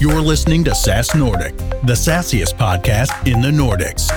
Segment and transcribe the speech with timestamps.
[0.00, 1.54] You're listening to SaaS Nordic,
[1.84, 4.08] the sassiest podcast in the Nordics.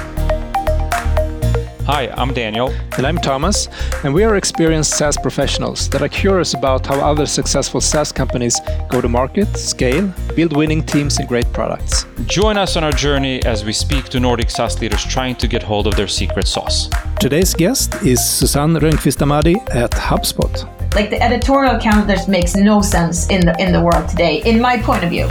[1.86, 2.74] Hi, I'm Daniel.
[2.96, 3.68] And I'm Thomas,
[4.06, 8.58] and we are experienced SaaS professionals that are curious about how other successful SaaS companies
[8.90, 12.06] go to market, scale, build winning teams, and great products.
[12.28, 15.62] Join us on our journey as we speak to Nordic SaaS leaders trying to get
[15.62, 16.90] hold of their secret sauce.
[17.20, 20.64] Today's guest is Susanne Rönnqvist Amadi at HubSpot.
[20.96, 24.78] Like the editorial calendars makes no sense in the in the world today, in my
[24.78, 25.28] point of view.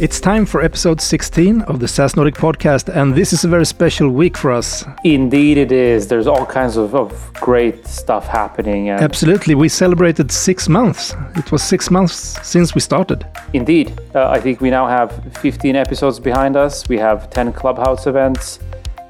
[0.00, 3.66] It's time for episode 16 of the SaaS Nordic podcast, and this is a very
[3.66, 4.84] special week for us.
[5.02, 6.06] Indeed, it is.
[6.06, 8.90] There's all kinds of, of great stuff happening.
[8.90, 9.56] Absolutely.
[9.56, 11.16] We celebrated six months.
[11.34, 12.14] It was six months
[12.46, 13.26] since we started.
[13.54, 14.00] Indeed.
[14.14, 16.88] Uh, I think we now have 15 episodes behind us.
[16.88, 18.60] We have 10 Clubhouse events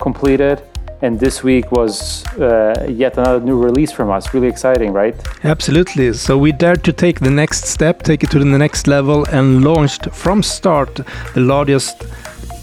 [0.00, 0.62] completed
[1.02, 4.34] and this week was uh, yet another new release from us.
[4.34, 5.14] Really exciting, right?
[5.44, 6.12] Absolutely.
[6.12, 9.64] So we dared to take the next step, take it to the next level, and
[9.64, 11.00] launched from start
[11.34, 12.04] the largest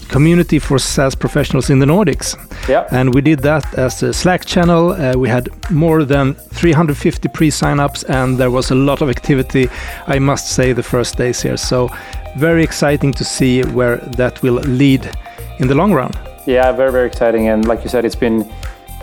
[0.08, 2.36] community for SaaS professionals in the Nordics.
[2.68, 2.86] Yeah.
[2.90, 4.92] And we did that as a Slack channel.
[4.92, 9.68] Uh, we had more than 350 pre-signups, and there was a lot of activity.
[10.06, 11.56] I must say, the first days here.
[11.56, 11.88] So
[12.36, 15.10] very exciting to see where that will lead
[15.58, 16.12] in the long run.
[16.46, 18.42] Yeah, very very exciting, and like you said, it's been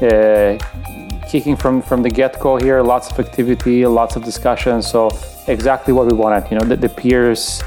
[0.01, 0.57] uh,
[1.27, 2.81] kicking from from the get go here.
[2.81, 4.81] Lots of activity, lots of discussion.
[4.81, 5.09] So
[5.47, 6.49] exactly what we wanted.
[6.49, 7.61] You know, the, the peers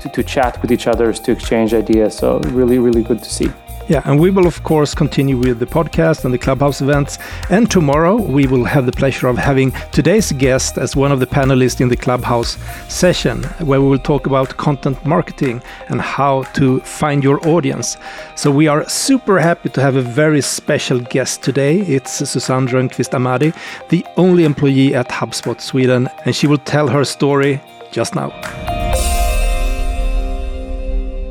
[0.00, 2.16] to, to chat with each other, to exchange ideas.
[2.16, 3.50] So really really good to see.
[3.88, 7.18] Yeah, and we will, of course, continue with the podcast and the Clubhouse events.
[7.50, 11.26] And tomorrow, we will have the pleasure of having today's guest as one of the
[11.26, 16.80] panelists in the Clubhouse session, where we will talk about content marketing and how to
[16.80, 17.96] find your audience.
[18.34, 21.78] So, we are super happy to have a very special guest today.
[21.82, 23.54] It's Susanne Rönnqvist Amadi,
[23.90, 27.60] the only employee at HubSpot Sweden, and she will tell her story
[27.92, 28.32] just now.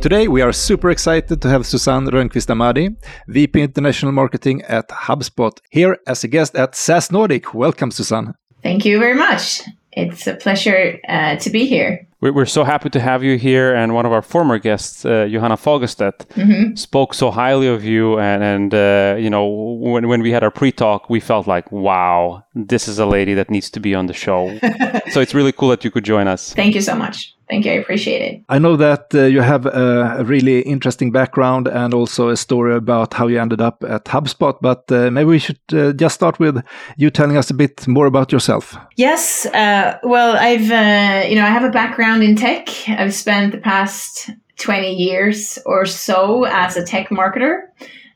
[0.02, 2.96] Today, we are super excited to have Susanne Rönnqvist Amadi,
[3.28, 7.54] VP International Marketing at HubSpot, here as a guest at SaaS Nordic.
[7.54, 8.36] Welcome, Susanne.
[8.62, 9.62] Thank you very much.
[9.92, 12.08] It's a pleasure uh, to be here.
[12.20, 13.76] We're so happy to have you here.
[13.76, 16.76] And one of our former guests, uh, Johanna Fagerstedt, mm-hmm.
[16.76, 18.20] spoke so highly of you.
[18.20, 21.72] And, and uh, you know, when, when we had our pre talk, we felt like,
[21.72, 24.58] wow, this is a lady that needs to be on the show.
[25.12, 26.54] so it's really cool that you could join us.
[26.54, 27.35] Thank you so much.
[27.48, 27.74] Thank you.
[27.74, 28.44] I appreciate it.
[28.50, 33.14] I know that uh, you have a, really interesting background and also a story about
[33.14, 36.64] how you ended up at HubSpot, but uh, maybe we should uh, just start with
[36.98, 38.76] you telling us a bit more about yourself.
[38.96, 39.46] Yes.
[39.46, 42.68] Uh, well, I've, uh, you know, I have a background in tech.
[42.90, 47.68] I've spent the past 20 years or so as a tech marketer,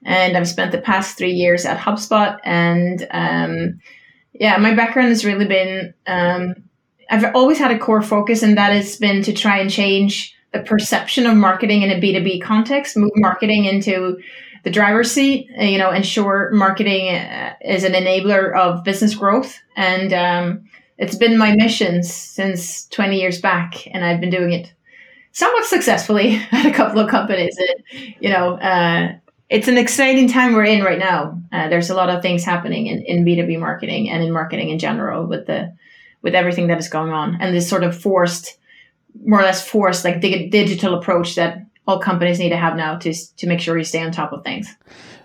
[0.03, 2.39] and I've spent the past three years at HubSpot.
[2.43, 3.79] And um,
[4.33, 6.55] yeah, my background has really been um,
[7.09, 10.59] I've always had a core focus, and that has been to try and change the
[10.59, 14.19] perception of marketing in a B2B context, move marketing into
[14.63, 19.57] the driver's seat, uh, you know, ensure marketing uh, is an enabler of business growth.
[19.75, 24.73] And um, it's been my mission since 20 years back, and I've been doing it
[25.31, 27.57] somewhat successfully at a couple of companies.
[28.19, 29.13] You know, uh,
[29.49, 31.41] it's an exciting time we're in right now.
[31.51, 34.79] Uh, there's a lot of things happening in, in B2B marketing and in marketing in
[34.79, 35.73] general with the
[36.21, 38.57] with everything that is going on and this sort of forced
[39.25, 42.97] more or less forced like dig- digital approach that all companies need to have now
[42.97, 44.75] to to make sure you stay on top of things.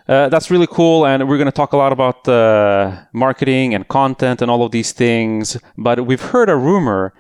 [0.08, 3.88] Uh, that's really cool and we're going to talk a lot about uh, marketing and
[3.88, 7.14] content and all of these things but we've heard a rumor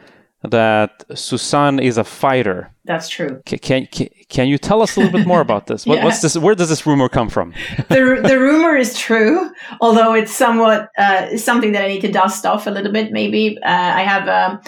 [0.44, 2.70] that Susan is a fighter.
[2.84, 3.42] That's true.
[3.46, 5.86] Can, can, can you tell us a little bit more about this?
[5.86, 6.04] What, yeah.
[6.04, 6.36] What's this?
[6.36, 7.54] Where does this rumor come from?
[7.88, 9.50] the, the rumor is true,
[9.80, 13.12] although it's somewhat uh, something that I need to dust off a little bit.
[13.12, 14.28] Maybe uh, I have.
[14.28, 14.60] Um,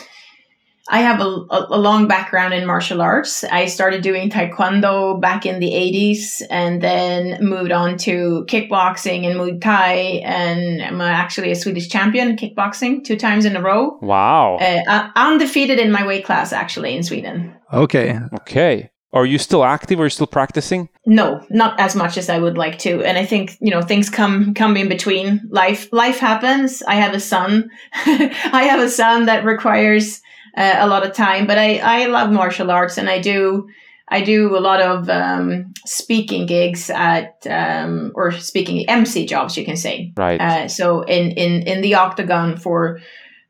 [0.89, 3.45] I have a, a, long background in martial arts.
[3.45, 9.39] I started doing taekwondo back in the 80s and then moved on to kickboxing and
[9.41, 10.23] Muay Thai.
[10.25, 13.99] And I'm actually a Swedish champion kickboxing two times in a row.
[14.01, 14.57] Wow.
[14.57, 17.55] Uh, undefeated in my weight class, actually, in Sweden.
[17.72, 18.19] Okay.
[18.41, 18.91] Okay.
[19.13, 19.99] Are you still active?
[19.99, 20.91] Are you still practicing?
[21.07, 23.03] No, not as much as I would like to.
[23.03, 25.41] And I think you know things come come in between.
[25.49, 26.83] Life life happens.
[26.83, 27.71] I have a son.
[27.95, 30.21] I have a son that requires
[30.57, 31.47] uh, a lot of time.
[31.47, 33.69] But I, I love martial arts and I do
[34.09, 39.65] I do a lot of um, speaking gigs at um, or speaking MC jobs, you
[39.65, 40.13] can say.
[40.17, 40.41] Right.
[40.41, 43.01] Uh, so in in in the octagon for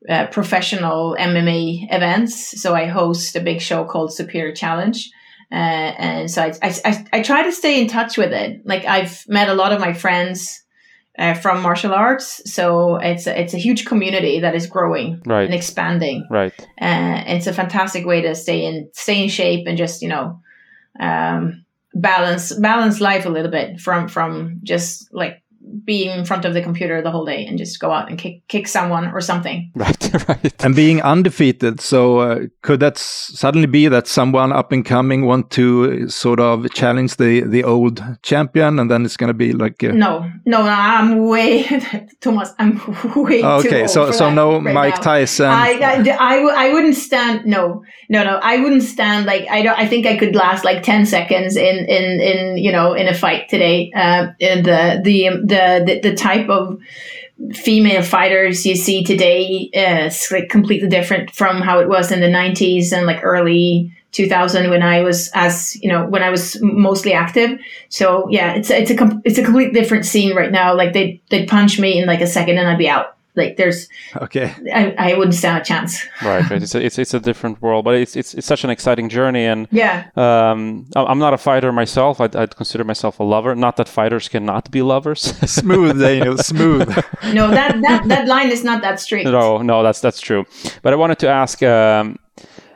[0.09, 2.61] uh, professional MMA events.
[2.61, 5.09] So I host a big show called Superior Challenge.
[5.51, 8.61] Uh, and so I, I, I, I try to stay in touch with it.
[8.65, 10.63] Like I've met a lot of my friends
[11.17, 12.41] uh, from martial arts.
[12.51, 15.45] So it's a, it's a huge community that is growing Right.
[15.45, 16.27] and expanding.
[16.29, 16.53] Right.
[16.79, 20.39] Uh, it's a fantastic way to stay in stay in shape and just you know
[20.99, 25.41] um, balance balance life a little bit from from just like
[25.85, 28.47] being in front of the computer the whole day and just go out and kick
[28.47, 29.71] kick someone or something.
[29.75, 30.27] Right.
[30.27, 30.63] right.
[30.63, 35.25] And being undefeated, so uh, could that s- suddenly be that someone up and coming
[35.25, 39.33] want to uh, sort of challenge the the old champion, and then it's going to
[39.33, 41.63] be like uh, No, no, no I'm way
[42.21, 42.53] Thomas.
[42.59, 42.77] I'm
[43.15, 45.01] way too okay, old so for so that no right Mike now.
[45.01, 45.45] Tyson.
[45.45, 49.61] I, I, I, w- I wouldn't stand no no no I wouldn't stand like I
[49.61, 53.07] don't I think I could last like 10 seconds in in in you know in
[53.07, 56.79] a fight today uh and the the the the, the type of
[57.53, 62.19] female fighters you see today uh, is like completely different from how it was in
[62.19, 66.57] the 90s and like early 2000 when I was as you know when I was
[66.61, 67.59] mostly active.
[67.89, 70.73] So yeah it's it's a it's a completely different scene right now.
[70.73, 73.87] Like they they'd punch me in like a second and I'd be out like there's
[74.17, 76.05] okay, I, I wouldn't stand a chance.
[76.23, 76.43] Right.
[76.49, 76.61] Right.
[76.61, 79.45] It's a, it's it's a different world, but it's it's it's such an exciting journey,
[79.45, 80.09] and Yeah.
[80.15, 82.19] um, I- I'm not a fighter myself.
[82.19, 83.55] I'd, I'd consider myself a lover.
[83.55, 85.21] Not that fighters cannot be lovers.
[85.49, 86.87] smooth, Daniel, smooth.
[87.33, 89.25] No, that, that, that line is not that straight.
[89.25, 90.45] no, no, that's that's true.
[90.81, 92.17] But I wanted to ask, um,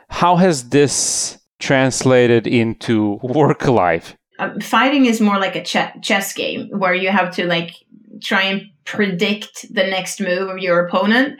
[0.08, 4.16] how has this translated into work life?
[4.38, 7.74] Um, fighting is more like a ch- chess game where you have to like
[8.22, 11.38] try and predict the next move of your opponent.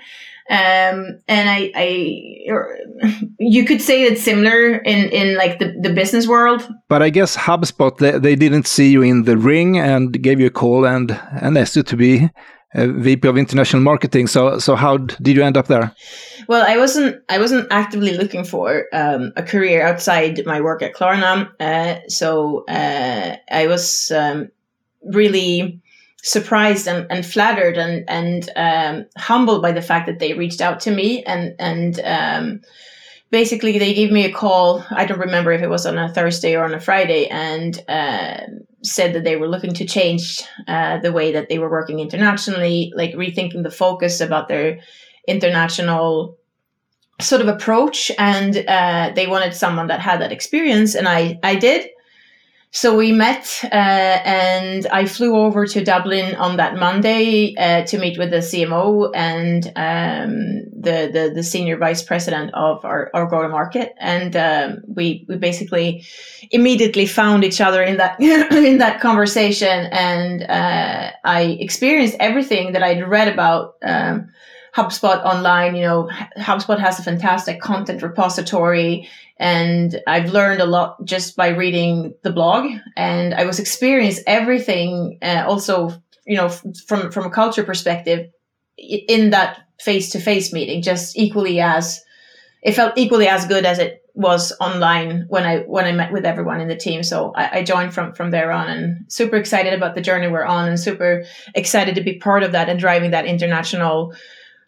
[0.51, 6.27] Um, and I, I, you could say it's similar in, in like the, the business
[6.27, 6.69] world.
[6.89, 10.47] But I guess HubSpot they, they didn't see you in the ring and gave you
[10.47, 12.29] a call and and asked you to be
[12.75, 14.27] uh, VP of International Marketing.
[14.27, 15.95] So so how did you end up there?
[16.49, 17.23] Well, I wasn't.
[17.29, 21.49] I wasn't actively looking for um, a career outside my work at Klarna.
[21.61, 24.51] Uh, so uh, I was um,
[25.05, 25.82] really
[26.23, 30.81] surprised and, and flattered and and um, humbled by the fact that they reached out
[30.81, 32.61] to me and and um,
[33.31, 34.85] basically they gave me a call.
[34.91, 38.41] I don't remember if it was on a Thursday or on a Friday, and uh,
[38.85, 42.93] said that they were looking to change uh, the way that they were working internationally,
[42.95, 44.79] like rethinking the focus about their
[45.27, 46.37] international
[47.21, 51.55] sort of approach and uh, they wanted someone that had that experience and i i
[51.55, 51.89] did
[52.73, 53.67] so we met uh,
[54.25, 59.11] and i flew over to dublin on that monday uh, to meet with the cmo
[59.15, 63.95] and um, the, the the senior vice president of our, our go to market.
[63.99, 66.05] And um, we we basically
[66.51, 69.87] immediately found each other in that in that conversation.
[69.93, 74.29] And uh, i experienced everything that i'd read about um,
[74.75, 75.77] HubSpot online.
[75.77, 79.07] You know, HubSpot has a fantastic content repository,
[79.43, 82.71] and I've learned a lot just by reading the blog.
[82.97, 85.91] And I was experienced everything, uh, also,
[86.25, 88.31] you know, from from a culture perspective,
[88.79, 92.01] in that face to face meeting, just equally as
[92.63, 96.25] it felt equally as good as it was online when I when I met with
[96.25, 97.03] everyone in the team.
[97.03, 100.45] So I, I joined from from there on, and super excited about the journey we're
[100.45, 101.25] on, and super
[101.57, 104.15] excited to be part of that and driving that international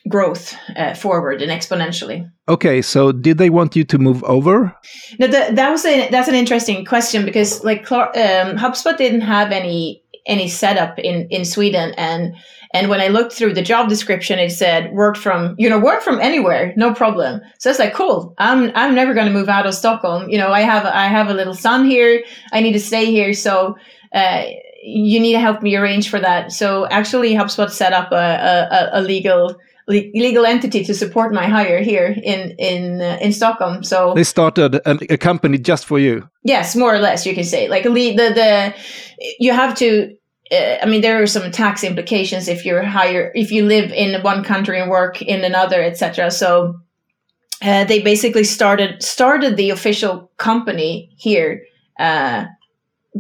[0.08, 2.30] growth uh, forward and exponentially.
[2.48, 4.76] Okay, so did they want you to move over?
[5.18, 9.50] Now that that was a that's an interesting question because like um, HubSpot didn't have
[9.50, 11.94] any any setup in in Sweden.
[11.96, 12.34] And
[12.72, 16.02] and when I looked through the job description it said work from you know work
[16.02, 17.40] from anywhere no problem.
[17.58, 18.34] So it's like cool.
[18.38, 20.28] I'm I'm never going to move out of Stockholm.
[20.28, 22.22] You know I have I have a little son here.
[22.52, 23.32] I need to stay here.
[23.32, 23.76] So
[24.12, 24.44] uh,
[24.82, 26.52] you need to help me arrange for that.
[26.52, 29.56] So actually HubSpot set up a a, a legal le-
[29.86, 34.76] legal entity to support my hire here in in uh, in Stockholm so They started
[34.76, 36.28] a, a company just for you.
[36.42, 37.68] Yes, more or less, you can say.
[37.68, 38.74] Like le- the the
[39.38, 40.16] you have to.
[40.52, 44.22] Uh, I mean, there are some tax implications if you're hire if you live in
[44.22, 46.30] one country and work in another, etc.
[46.30, 46.80] So
[47.62, 51.62] uh, they basically started started the official company here
[51.98, 52.44] uh,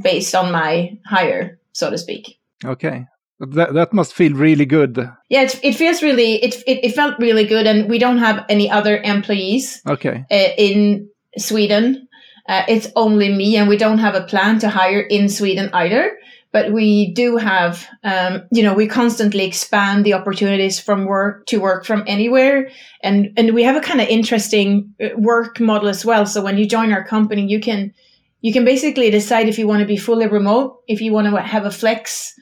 [0.02, 2.38] based on my hire, so to speak.
[2.64, 3.06] Okay,
[3.40, 4.96] that that must feel really good.
[5.28, 8.44] Yeah, it, it feels really it, it it felt really good, and we don't have
[8.48, 12.08] any other employees Okay, uh, in Sweden.
[12.48, 16.18] Uh, it's only me, and we don't have a plan to hire in Sweden either.
[16.52, 21.58] But we do have, um, you know, we constantly expand the opportunities from work to
[21.58, 22.70] work from anywhere,
[23.02, 26.26] and and we have a kind of interesting uh, work model as well.
[26.26, 27.92] So when you join our company, you can
[28.40, 31.40] you can basically decide if you want to be fully remote, if you want to
[31.40, 32.34] have a flex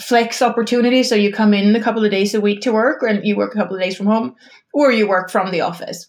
[0.00, 1.02] flex opportunity.
[1.02, 3.54] So you come in a couple of days a week to work, and you work
[3.54, 4.36] a couple of days from home,
[4.72, 6.08] or you work from the office.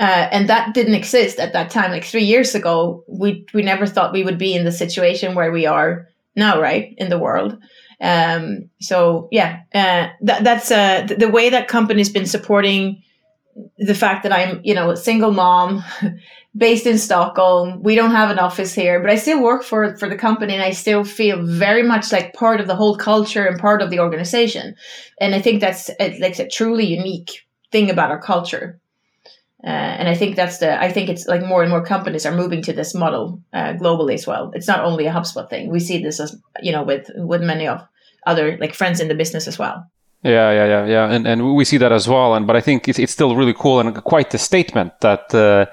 [0.00, 1.90] Uh, and that didn't exist at that time.
[1.90, 5.50] Like three years ago, we we never thought we would be in the situation where
[5.50, 7.58] we are now, right, in the world.
[8.00, 13.02] Um, so yeah, uh, that, that's uh, the, the way that company's been supporting
[13.78, 15.82] the fact that I'm, you know, a single mom
[16.58, 17.82] based in Stockholm.
[17.82, 20.62] We don't have an office here, but I still work for for the company and
[20.62, 24.00] I still feel very much like part of the whole culture and part of the
[24.00, 24.74] organization.
[25.20, 28.80] And I think that's a, like a truly unique thing about our culture.
[29.64, 29.66] Uh,
[29.98, 30.80] and I think that's the.
[30.80, 34.14] I think it's like more and more companies are moving to this model uh, globally
[34.14, 34.52] as well.
[34.54, 35.70] It's not only a HubSpot thing.
[35.70, 37.80] We see this as you know with with many of
[38.24, 39.84] other like friends in the business as well.
[40.22, 42.34] Yeah, yeah, yeah, yeah, and and we see that as well.
[42.34, 45.66] And but I think it's, it's still really cool and quite the statement that uh,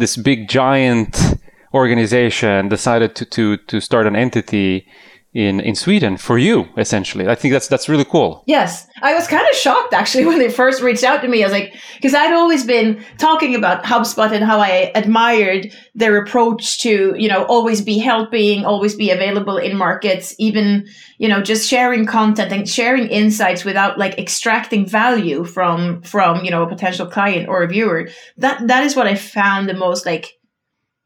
[0.00, 1.36] this big giant
[1.72, 4.86] organization decided to to to start an entity
[5.32, 7.28] in in Sweden for you essentially.
[7.28, 8.42] I think that's that's really cool.
[8.46, 8.88] Yes.
[9.00, 11.42] I was kind of shocked actually when they first reached out to me.
[11.42, 16.16] I was like because I'd always been talking about HubSpot and how I admired their
[16.16, 21.40] approach to, you know, always be helping, always be available in markets, even, you know,
[21.40, 26.68] just sharing content and sharing insights without like extracting value from from, you know, a
[26.68, 28.08] potential client or a viewer.
[28.38, 30.39] That that is what I found the most like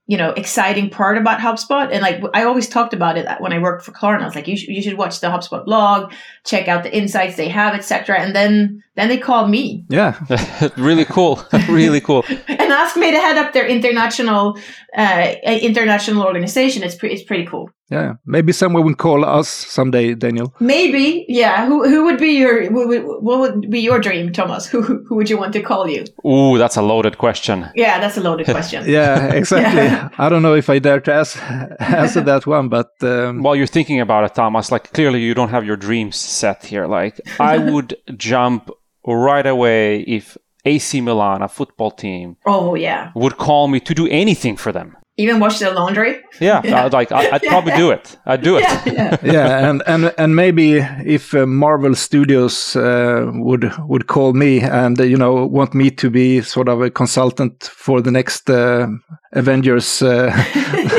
[0.07, 1.89] you know, exciting part about HubSpot.
[1.91, 4.21] And like, I always talked about it when I worked for Klarna.
[4.21, 6.13] I was like, you, sh- you should watch the HubSpot blog,
[6.45, 8.21] check out the insights they have, etc.
[8.21, 9.85] And then, then they called me.
[9.89, 10.19] Yeah.
[10.77, 11.43] really cool.
[11.69, 12.25] really cool.
[12.49, 14.59] and asked me to head up their international,
[14.97, 16.83] uh, international organization.
[16.83, 17.71] It's, pre- it's pretty cool.
[17.91, 20.55] Yeah, maybe someone will call us someday, Daniel.
[20.59, 21.67] Maybe, yeah.
[21.67, 24.67] Who who would be your what would be your dream, Thomas?
[24.67, 26.05] Who who would you want to call you?
[26.27, 27.69] Ooh, that's a loaded question.
[27.75, 28.85] Yeah, that's a loaded question.
[28.89, 29.83] yeah, exactly.
[29.83, 30.09] yeah.
[30.17, 31.39] I don't know if I dare to ask,
[31.81, 33.43] answer that one, but um...
[33.43, 36.87] while you're thinking about it, Thomas, like clearly you don't have your dreams set here.
[36.87, 38.71] Like I would jump
[39.07, 44.09] right away if AC Milan, a football team, oh yeah, would call me to do
[44.09, 46.21] anything for them even wash their laundry.
[46.41, 46.87] Yeah, yeah.
[46.87, 48.17] like I, would probably do it.
[48.27, 48.63] I'd do it.
[48.63, 49.17] Yeah, yeah.
[49.33, 55.01] yeah and and and maybe if uh, Marvel Studios uh, would would call me and
[55.01, 58.89] uh, you know want me to be sort of a consultant for the next uh,
[59.33, 60.33] Avengers uh,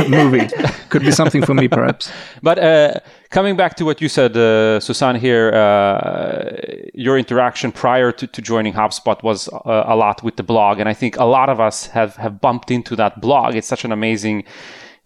[0.10, 0.48] movie,
[0.90, 2.10] could be something for me perhaps.
[2.42, 6.52] But uh, coming back to what you said, uh, Susanne here, uh,
[6.94, 10.90] your interaction prior to, to joining HubSpot was uh, a lot with the blog, and
[10.90, 13.56] I think a lot of us have have bumped into that blog.
[13.56, 14.44] It's such an amazing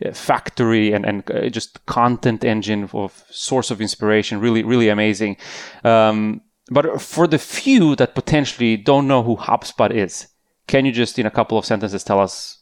[0.06, 4.40] uh, factory and and uh, just content engine of source of inspiration.
[4.40, 5.38] Really, really amazing.
[5.84, 10.28] Um, but for the few that potentially don't know who HubSpot is,
[10.68, 12.60] can you just in a couple of sentences tell us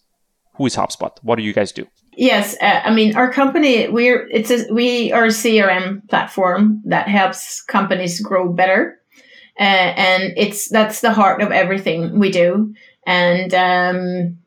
[0.55, 1.11] who is HubSpot?
[1.21, 1.87] What do you guys do?
[2.17, 7.07] Yes, uh, I mean our company we're it's a, we are a CRM platform that
[7.07, 8.99] helps companies grow better,
[9.59, 12.73] uh, and it's that's the heart of everything we do.
[13.05, 14.37] And um,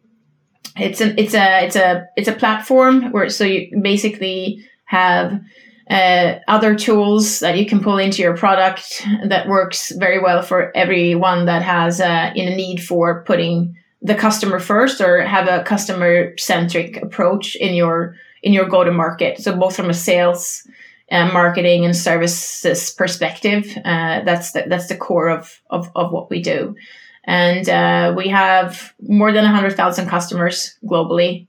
[0.76, 5.40] it's a it's a it's a it's a platform where so you basically have
[5.88, 10.76] uh, other tools that you can pull into your product that works very well for
[10.76, 15.62] everyone that has uh, in a need for putting the customer first or have a
[15.64, 20.66] customer centric approach in your in your go to market so both from a sales
[21.10, 26.30] uh, marketing and services perspective uh, that's the, that's the core of, of, of what
[26.30, 26.76] we do.
[27.24, 31.48] And uh, we have more than 100000 customers globally.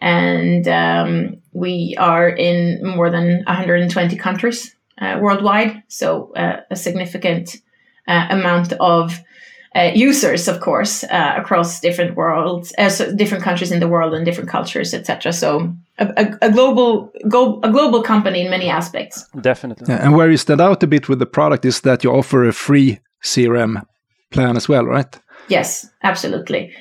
[0.00, 5.82] And um, we are in more than 120 countries uh, worldwide.
[5.88, 7.56] So uh, a significant
[8.08, 9.20] uh, amount of
[9.74, 14.12] uh, users, of course, uh, across different worlds, uh, so different countries in the world
[14.12, 15.32] and different cultures, etc.
[15.32, 19.26] So a, a, a, global go, a global company in many aspects.
[19.40, 19.86] Definitely.
[19.88, 22.46] Yeah, and where you stand out a bit with the product is that you offer
[22.46, 23.82] a free CRM
[24.30, 25.18] plan as well, right?
[25.48, 26.74] Yes, absolutely.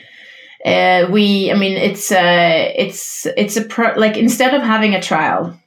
[0.65, 5.01] Uh, we, I mean, it's a, it's it's a pro- like instead of having a
[5.01, 5.57] trial,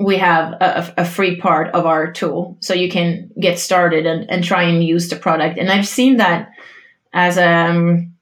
[0.00, 2.56] we have a, a, free part of our tool.
[2.60, 5.58] So you can get started and, and try and use the product.
[5.58, 6.50] And i've seen that
[7.12, 8.12] as um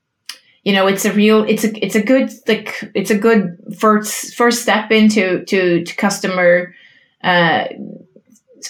[0.64, 4.34] you know it's a real it's a it's a good like it's a good first
[4.34, 6.74] first step into to, to customer
[7.22, 7.66] uh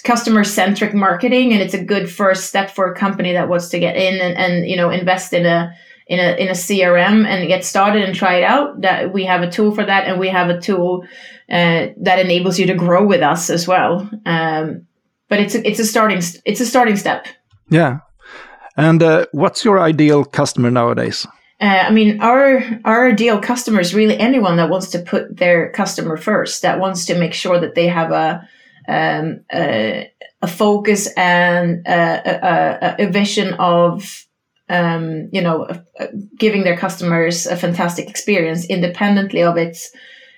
[0.05, 1.55] customer centric marketing.
[1.55, 4.37] And it's a good first step for a company that wants to get in and,
[4.37, 5.75] and you know invest in a
[6.09, 9.43] in a in a crm and get started and try it out that we have
[9.43, 11.05] a tool for that and we have a tool
[11.51, 14.09] uh, that enables you to grow with us as well.
[14.27, 14.87] Um,
[15.29, 17.27] but it's a, it's a starting it's a starting step.
[17.71, 18.01] Yeah.
[18.77, 21.27] And uh, what's your ideal customer nowadays?
[21.61, 25.73] Uh, I mean, our our ideal customer is really anyone that wants to put their
[25.73, 28.49] customer first, that wants to make sure that they have a
[28.89, 30.11] um, a,
[30.41, 34.28] a, focus and a, a, a vision of
[34.69, 35.69] um, you know
[36.39, 39.91] giving their customers a fantastic experience independently of its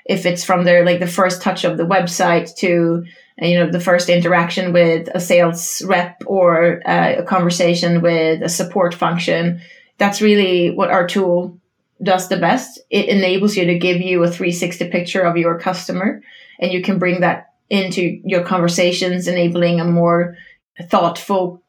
[0.04, 3.04] if it's from their like the first touch of the website to
[3.40, 8.48] you know the first interaction with a sales rep or uh, a conversation with a
[8.48, 9.60] support function.
[9.98, 11.58] That's really what our tool
[12.02, 12.80] does the best.
[12.90, 16.22] It enables you to give you a 360 picture of your customer
[16.58, 20.36] and you can bring that into your conversations enabling a more
[20.82, 21.59] thoughtful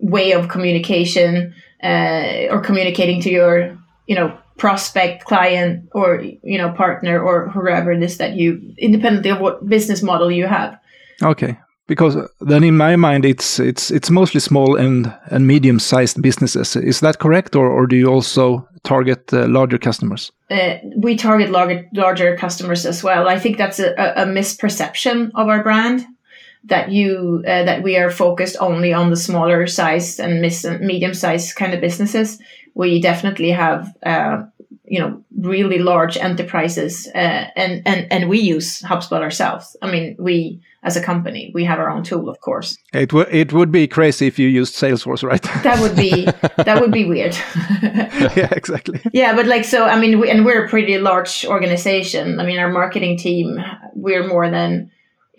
[0.00, 6.70] way of communication uh, or communicating to your you know prospect client or you know
[6.72, 10.78] partner or whoever it is that you independently of what business model you have
[11.22, 16.22] Okay, because then in my mind it's it's it's mostly small and and medium sized
[16.22, 16.76] businesses.
[16.76, 20.32] Is that correct, or or do you also target uh, larger customers?
[20.50, 23.28] Uh, we target larger larger customers as well.
[23.28, 26.06] I think that's a, a misperception of our brand
[26.64, 30.40] that you uh, that we are focused only on the smaller size and
[30.80, 32.38] medium sized kind of businesses.
[32.74, 34.44] We definitely have uh,
[34.84, 39.76] you know really large enterprises uh, and and and we use HubSpot ourselves.
[39.80, 42.76] I mean we as a company we have our own tool of course.
[42.92, 45.42] It would it would be crazy if you used Salesforce, right?
[45.62, 46.24] that would be
[46.56, 47.36] that would be weird.
[48.36, 49.00] yeah, exactly.
[49.12, 52.40] Yeah, but like so I mean we, and we're a pretty large organization.
[52.40, 53.58] I mean our marketing team
[53.94, 54.90] we're more than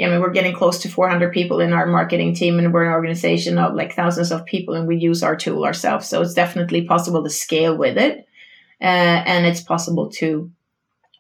[0.04, 2.94] I mean, we're getting close to 400 people in our marketing team, and we're an
[2.94, 6.08] organization of like thousands of people, and we use our tool ourselves.
[6.08, 8.28] So it's definitely possible to scale with it,
[8.82, 10.52] uh, and it's possible to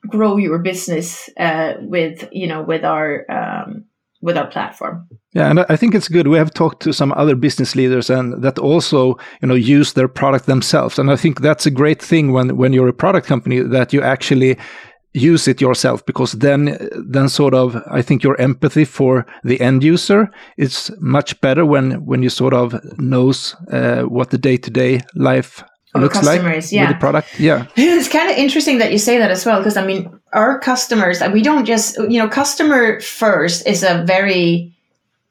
[0.08, 3.86] grow your business uh, with you know with our um,
[4.22, 5.08] with our platform.
[5.34, 6.28] Yeah, and I think it's good.
[6.28, 10.08] We have talked to some other business leaders and that also, you know, use their
[10.08, 11.00] product themselves.
[11.00, 14.02] And I think that's a great thing when when you're a product company that you
[14.02, 14.58] actually
[15.14, 16.78] use it yourself because then
[17.08, 22.06] then sort of I think your empathy for the end user is much better when
[22.06, 25.64] when you sort of knows uh, what the day to day life
[25.94, 26.42] looks like
[26.72, 26.88] yeah.
[26.88, 27.40] with the product.
[27.40, 30.60] Yeah, it's kind of interesting that you say that as well because I mean our
[30.60, 34.74] customers we don't just you know customer first is a very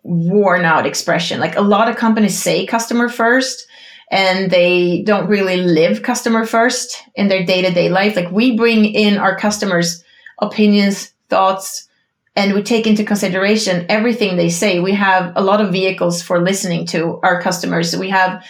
[0.03, 1.41] worn out expression.
[1.41, 3.67] Like a lot of companies say customer first,
[4.11, 8.17] and they don't really live customer first in their day to day life.
[8.17, 10.03] Like we bring in our customers'
[10.41, 11.89] opinions, thoughts,
[12.35, 14.81] and we take into consideration everything they say.
[14.81, 17.97] We have a lot of vehicles for listening to our customers.
[17.97, 18.45] We have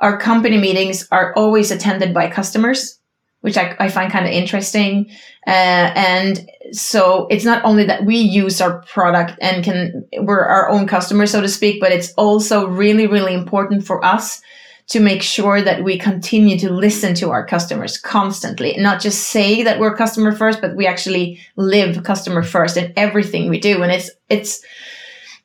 [0.00, 2.98] our company meetings are always attended by customers,
[3.40, 5.10] which I, I find kind of interesting.
[5.46, 10.70] Uh, and so it's not only that we use our product and can, we're our
[10.70, 14.40] own customers, so to speak, but it's also really, really important for us
[14.86, 19.62] to make sure that we continue to listen to our customers constantly, not just say
[19.62, 23.82] that we're customer first, but we actually live customer first in everything we do.
[23.82, 24.62] And it's, it's,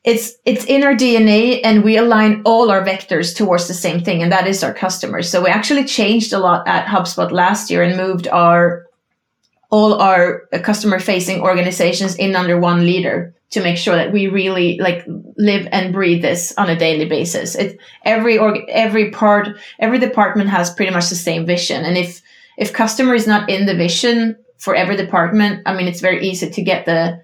[0.04, 4.22] it's, it's in our DNA and we align all our vectors towards the same thing.
[4.22, 5.30] And that is our customers.
[5.30, 8.86] So we actually changed a lot at HubSpot last year and moved our,
[9.70, 14.78] all our customer facing organizations in under one leader to make sure that we really
[14.78, 15.04] like
[15.36, 17.54] live and breathe this on a daily basis.
[17.54, 21.84] It every org, every part, every department has pretty much the same vision.
[21.84, 22.22] And if
[22.56, 26.50] if customer is not in the vision for every department, I mean, it's very easy
[26.50, 27.22] to get the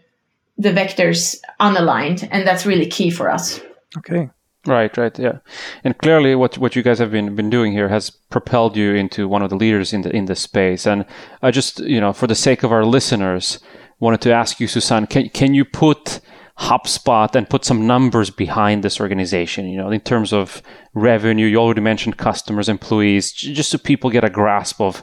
[0.58, 3.60] the vectors unaligned, and that's really key for us.
[3.98, 4.30] Okay.
[4.66, 5.38] Right, right, yeah,
[5.84, 9.28] and clearly, what what you guys have been been doing here has propelled you into
[9.28, 10.86] one of the leaders in the in this space.
[10.86, 11.04] And
[11.40, 13.60] I just, you know, for the sake of our listeners,
[14.00, 16.20] wanted to ask you, Susan, can, can you put
[16.58, 20.62] HubSpot and put some numbers behind this organization, you know, in terms of
[20.94, 21.46] revenue?
[21.46, 25.02] You already mentioned customers, employees, just so people get a grasp of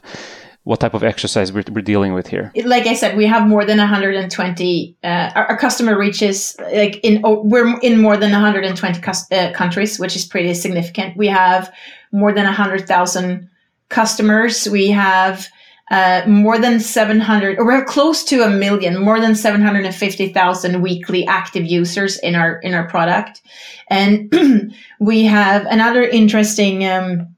[0.63, 2.51] what type of exercise we're, we're dealing with here.
[2.63, 4.97] Like I said, we have more than 120.
[5.03, 9.99] Uh, our, our, customer reaches like in oh, we're in more than 120 uh, countries,
[9.99, 11.17] which is pretty significant.
[11.17, 11.73] We have
[12.13, 13.49] more than 100,000
[13.89, 14.69] customers.
[14.69, 15.49] We have
[15.91, 21.65] uh, more than 700 or we're close to a million more than 750,000 weekly active
[21.65, 23.41] users in our in our product.
[23.89, 27.32] And we have another interesting um,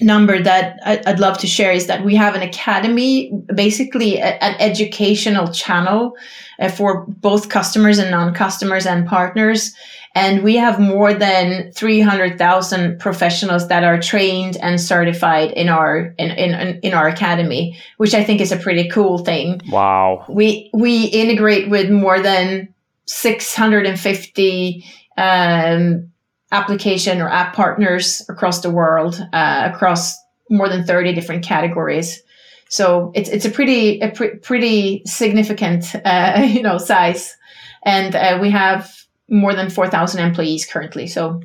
[0.00, 4.56] number that I'd love to share is that we have an academy basically a, an
[4.58, 6.16] educational channel
[6.58, 9.72] uh, for both customers and non-customers and partners
[10.14, 16.30] and we have more than 300,000 professionals that are trained and certified in our in,
[16.30, 19.60] in in our academy, which I think is a pretty cool thing.
[19.68, 20.24] Wow.
[20.28, 22.72] We we integrate with more than
[23.06, 24.84] 650
[25.16, 26.10] um,
[26.54, 30.16] application or app partners across the world, uh, across
[30.48, 32.22] more than 30 different categories.
[32.68, 37.36] So it's it's a pretty a pre- pretty significant uh, you know size,
[37.84, 38.90] and uh, we have
[39.28, 41.06] more than 4,000 employees currently.
[41.06, 41.42] So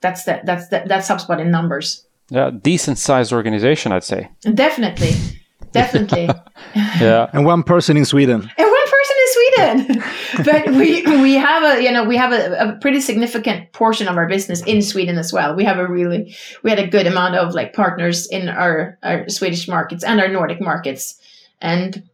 [0.00, 2.04] that's the, that's the, that's HubSpot in numbers.
[2.28, 4.28] Yeah, decent sized organization, I'd say.
[4.42, 5.12] Definitely,
[5.72, 6.28] definitely.
[6.74, 8.40] yeah, and one person in Sweden.
[8.58, 10.02] And one person in Sweden.
[10.44, 14.16] but we we have a you know we have a, a, pretty significant portion of
[14.16, 15.54] our business in Sweden as well.
[15.54, 19.28] We have a really we had a good amount of like partners in our our
[19.28, 21.20] Swedish markets and our Nordic markets,
[21.60, 22.08] and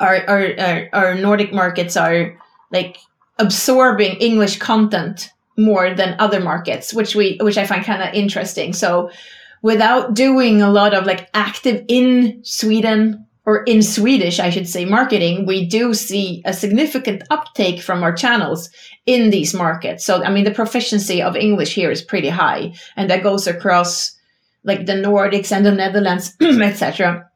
[0.00, 2.38] our our our, our Nordic markets are
[2.70, 2.98] like
[3.38, 8.72] absorbing English content more than other markets, which we which I find kind of interesting.
[8.72, 9.10] So
[9.62, 14.84] without doing a lot of like active in Sweden or in Swedish, I should say,
[14.84, 18.68] marketing, we do see a significant uptake from our channels
[19.06, 20.04] in these markets.
[20.04, 24.16] So, I mean, the proficiency of English here is pretty high, and that goes across
[24.64, 27.30] like the Nordics and the Netherlands, etc.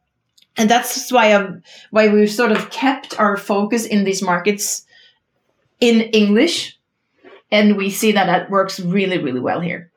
[0.57, 4.85] And that's why um, why we've sort of kept our focus in these markets
[5.79, 6.77] in English,
[7.51, 9.90] and we see that that works really, really well here.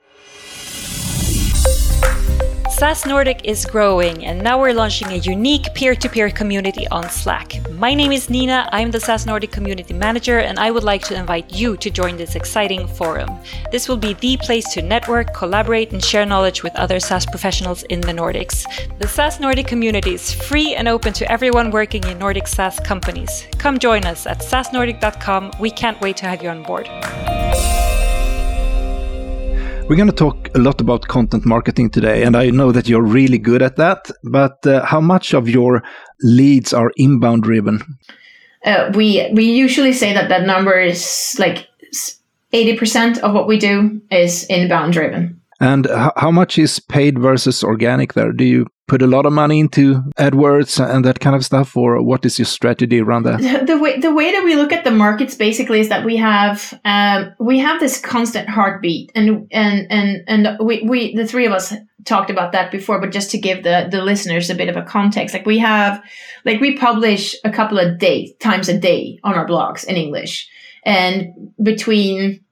[2.77, 7.09] SaaS Nordic is growing, and now we're launching a unique peer to peer community on
[7.09, 7.53] Slack.
[7.71, 11.15] My name is Nina, I'm the SaaS Nordic Community Manager, and I would like to
[11.15, 13.31] invite you to join this exciting forum.
[13.71, 17.85] This will be the place to network, collaborate, and share knowledge with other SaaS professionals
[17.85, 18.65] in the Nordics.
[18.99, 23.47] The SaaS Nordic community is free and open to everyone working in Nordic SaaS companies.
[23.57, 25.53] Come join us at saasnordic.com.
[25.61, 26.91] We can't wait to have you on board.
[29.87, 33.03] We're going to talk a lot about content marketing today, and I know that you're
[33.03, 34.11] really good at that.
[34.23, 35.83] But uh, how much of your
[36.23, 37.83] leads are inbound driven?
[38.65, 41.69] Uh, we we usually say that that number is like
[42.55, 45.39] eighty percent of what we do is inbound driven.
[45.65, 48.33] And how much is paid versus organic there?
[48.33, 52.03] Do you put a lot of money into AdWords and that kind of stuff, or
[52.03, 53.41] what is your strategy around that?
[53.67, 56.79] The, way the way that we look at the markets basically is that we have
[56.85, 61.53] um, we have this constant heartbeat, and and and and we we the three of
[61.53, 61.73] us
[62.05, 64.83] talked about that before, but just to give the the listeners a bit of a
[64.83, 66.03] context, like we have
[66.45, 70.47] like we publish a couple of days times a day on our blogs in English,
[70.85, 72.45] and between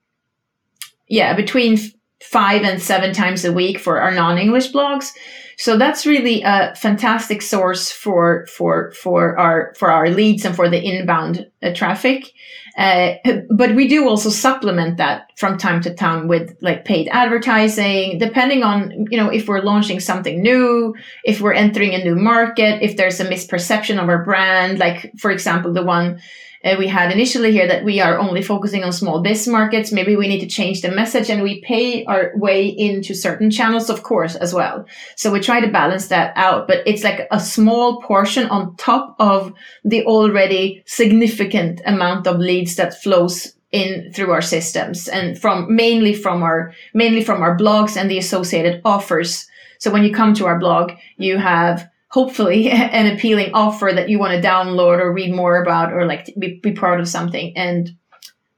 [1.08, 1.76] yeah between
[2.22, 5.12] five and seven times a week for our non-English blogs.
[5.58, 10.68] So that's really a fantastic source for for for our for our leads and for
[10.68, 12.32] the inbound uh, traffic.
[12.76, 13.14] Uh,
[13.50, 18.62] but we do also supplement that from time to time with like paid advertising, depending
[18.62, 22.96] on you know if we're launching something new, if we're entering a new market, if
[22.96, 24.78] there's a misperception of our brand.
[24.78, 26.18] Like for example, the one
[26.64, 29.92] uh, we had initially here that we are only focusing on small business markets.
[29.92, 33.90] Maybe we need to change the message and we pay our way into certain channels,
[33.90, 34.86] of course, as well.
[35.16, 39.16] So we try to balance that out, but it's like a small portion on top
[39.18, 39.52] of
[39.84, 46.14] the already significant amount of leads that flows in through our systems and from mainly
[46.14, 49.48] from our mainly from our blogs and the associated offers.
[49.78, 54.18] So when you come to our blog, you have hopefully an appealing offer that you
[54.18, 57.90] want to download or read more about or like be, be part of something and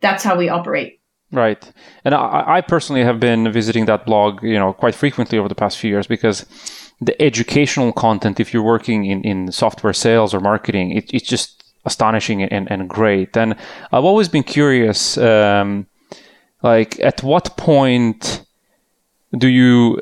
[0.01, 1.01] that's how we operate.
[1.31, 1.73] Right.
[2.05, 5.55] And I, I, personally have been visiting that blog you know quite frequently over the
[5.55, 6.47] past few years because
[7.01, 11.64] the educational content if you're working in, in software sales or marketing it, it's just
[11.85, 13.37] astonishing and, and great.
[13.37, 13.55] And
[13.93, 15.87] i've always been curious um,
[16.62, 18.45] like at what point
[19.37, 20.01] do you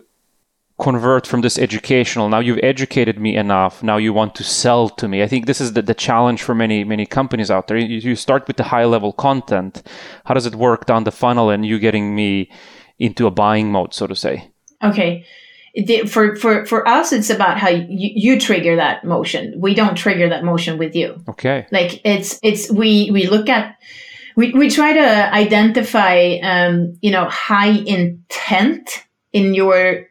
[0.82, 5.06] convert from this educational now you've educated me enough now you want to sell to
[5.06, 5.22] me.
[5.22, 7.76] I think this is the, the challenge for many many companies out there.
[7.76, 9.82] You, you start with the high level content.
[10.24, 12.50] How does it work down the funnel and you getting me
[12.98, 14.50] into a buying mode so to say?
[14.82, 15.24] Okay.
[16.08, 19.54] For for for us it's about how you, you trigger that motion.
[19.58, 21.22] We don't trigger that motion with you.
[21.28, 21.66] Okay.
[21.70, 23.76] Like it's it's we we look at
[24.34, 30.06] we, we try to identify um, you know high intent in your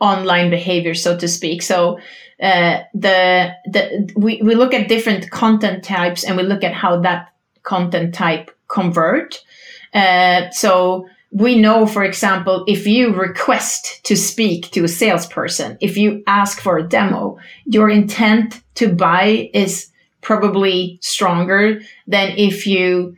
[0.00, 1.62] online behavior, so to speak.
[1.62, 1.98] So
[2.42, 7.00] uh, the the we, we look at different content types and we look at how
[7.00, 7.32] that
[7.62, 9.42] content type convert.
[9.92, 15.96] Uh, so we know, for example, if you request to speak to a salesperson, if
[15.96, 23.16] you ask for a demo, your intent to buy is probably stronger than if you,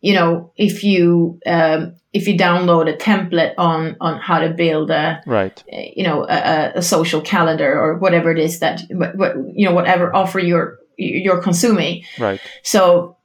[0.00, 4.90] you know, if you um, if you download a template on on how to build
[4.90, 5.62] a right.
[5.70, 10.38] you know a, a social calendar or whatever it is that you know whatever offer
[10.38, 12.04] you're you're consuming.
[12.18, 12.40] Right.
[12.62, 13.16] So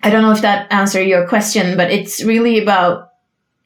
[0.00, 3.08] i don't know if that answered your question but it's really about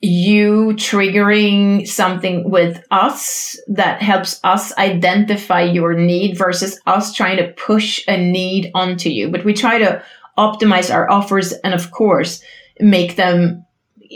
[0.00, 7.52] you triggering something with us that helps us identify your need versus us trying to
[7.52, 9.30] push a need onto you.
[9.30, 10.02] But we try to
[10.36, 12.42] optimize our offers and of course
[12.80, 13.64] make them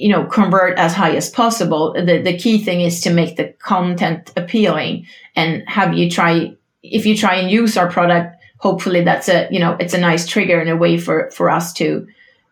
[0.03, 1.93] you know convert as high as possible.
[1.93, 7.07] The the key thing is to make the content appealing and have you try if
[7.07, 10.59] you try and use our product hopefully that's a you know it's a nice trigger
[10.61, 12.07] and a way for for us to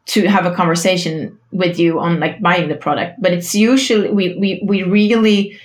[0.07, 3.21] to have a conversation with you on like buying the product.
[3.21, 5.59] But it's usually we we, we really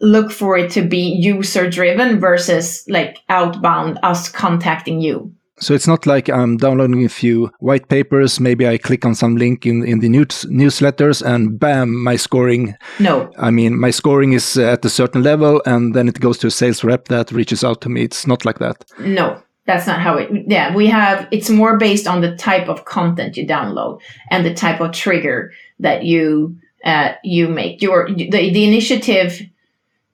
[0.00, 5.32] look for it to be user driven versus like outbound us contacting you
[5.64, 8.38] so it's not like I'm downloading a few white papers.
[8.38, 12.74] Maybe I click on some link in, in the news, newsletters and bam, my scoring.
[13.00, 13.30] No.
[13.38, 16.50] I mean, my scoring is at a certain level and then it goes to a
[16.50, 18.02] sales rep that reaches out to me.
[18.02, 18.84] It's not like that.
[18.98, 22.84] No, that's not how it, yeah, we have, it's more based on the type of
[22.84, 24.00] content you download
[24.30, 27.80] and the type of trigger that you, uh, you make.
[27.80, 29.40] Your, the, the initiative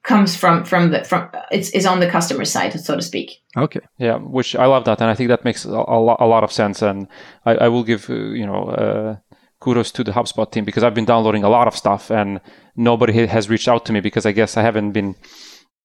[0.02, 3.42] comes from from the from it's is on the customer side so to speak.
[3.56, 3.80] Okay.
[3.98, 6.44] Yeah which i love that and i think that makes a, a, lot, a lot
[6.44, 7.06] of sense and
[7.44, 9.16] i, I will give uh, you know uh,
[9.60, 12.40] kudos to the hubspot team because i've been downloading a lot of stuff and
[12.76, 15.14] nobody has reached out to me because i guess i haven't been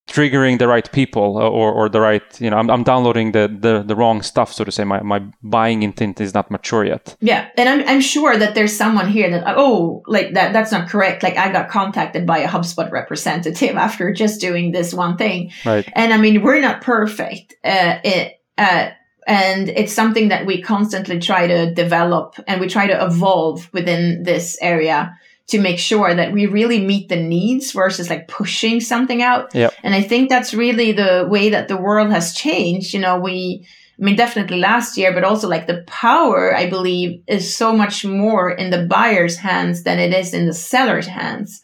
[0.08, 3.48] triggering the right people uh, or, or the right you know I'm, I'm downloading the,
[3.48, 4.84] the the wrong stuff so to say.
[4.84, 7.16] My, my buying intent is not mature yet.
[7.22, 10.90] Yeah and I'm, I'm sure that there's someone here that oh like that that's not
[10.90, 11.24] correct.
[11.24, 15.52] Like i got contacted by a hubspot representative after just doing this one thing.
[15.66, 15.88] Right.
[15.94, 18.90] And i mean we're not perfect uh, it, uh,
[19.28, 24.24] and it's something that we constantly try to develop and we try to evolve within
[24.24, 29.22] this area to make sure that we really meet the needs versus like pushing something
[29.22, 29.54] out.
[29.54, 29.74] Yep.
[29.84, 32.94] And I think that's really the way that the world has changed.
[32.94, 33.68] You know, we,
[34.00, 38.04] I mean, definitely last year, but also like the power, I believe, is so much
[38.04, 41.62] more in the buyer's hands than it is in the seller's hands.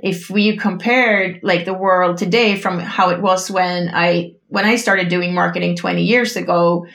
[0.00, 4.76] If we compared like the world today from how it was when I, when I
[4.76, 6.86] started doing marketing 20 years ago,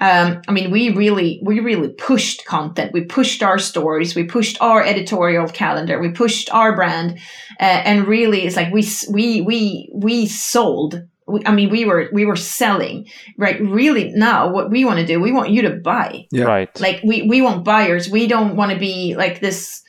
[0.00, 2.92] um, I mean, we really, we really pushed content.
[2.92, 4.14] We pushed our stories.
[4.14, 6.00] We pushed our editorial calendar.
[6.00, 7.18] We pushed our brand,
[7.60, 11.02] uh, and really, it's like we, we, we, we sold.
[11.44, 13.06] I mean, we were, we were selling,
[13.36, 13.60] right?
[13.60, 16.26] Really, now what we want to do, we want you to buy.
[16.30, 16.44] Yeah.
[16.44, 16.80] Right.
[16.80, 18.08] Like we, we want buyers.
[18.08, 19.82] We don't want to be like this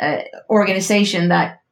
[0.00, 1.62] uh, organization that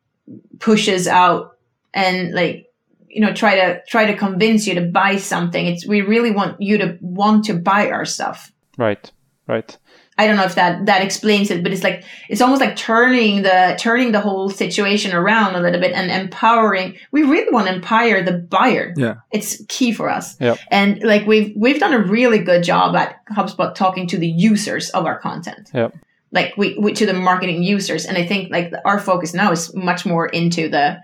[0.58, 1.56] pushes out
[1.92, 2.66] and like
[3.14, 5.66] you know try to try to convince you to buy something.
[5.66, 8.52] It's we really want you to want to buy our stuff.
[8.76, 9.10] Right
[9.46, 9.76] right.
[10.16, 13.42] I don't know if that that explains it but it's like it's almost like turning
[13.42, 17.74] the turning the whole situation around a little bit and empowering we really want to
[17.74, 18.94] empower the buyer.
[18.96, 19.16] Yeah.
[19.32, 20.40] It's key for us.
[20.40, 20.58] Yep.
[20.70, 24.90] and like we've we've done a really good job at hubspot talking to the users
[24.90, 25.70] of our content.
[25.74, 25.96] Yep.
[26.30, 28.06] Like we, we to the marketing users.
[28.06, 31.00] And i think like our focus now is much more into the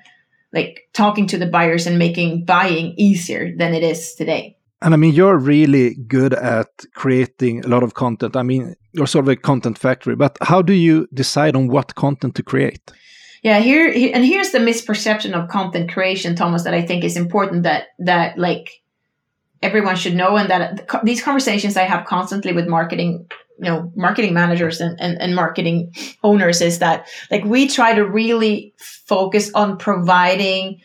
[0.52, 4.56] like talking to the buyers and making buying easier than it is today.
[4.82, 8.36] And I mean, you're really good at creating a lot of content.
[8.36, 11.94] I mean, you're sort of a content factory, but how do you decide on what
[11.94, 12.90] content to create?
[13.42, 17.62] Yeah, here and here's the misperception of content creation, Thomas, that I think is important
[17.62, 18.82] that that like
[19.62, 23.26] everyone should know, and that these conversations I have constantly with marketing
[23.60, 25.92] you know marketing managers and, and, and marketing
[26.22, 30.80] owners is that like we try to really focus on providing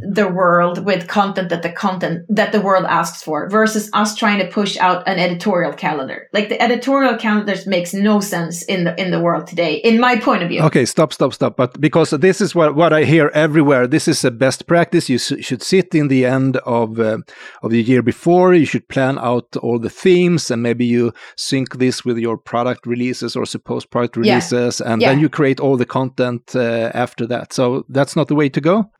[0.00, 4.38] the world with content that the content that the world asks for versus us trying
[4.38, 6.28] to push out an editorial calendar.
[6.32, 10.16] Like the editorial calendars makes no sense in the in the world today in my
[10.16, 10.62] point of view.
[10.62, 11.56] Okay stop stop stop.
[11.56, 15.08] But because this is what, what i hear everywhere this is a best practice.
[15.08, 17.18] You should sit in the end of uh,
[17.62, 18.54] of the year before.
[18.54, 22.86] You should plan out all the themes and maybe you sync this with your product
[22.86, 24.92] releases or supposed product releases yeah.
[24.92, 25.08] and yeah.
[25.10, 27.52] then you create all the content uh, after that.
[27.52, 28.90] So that's not the way to go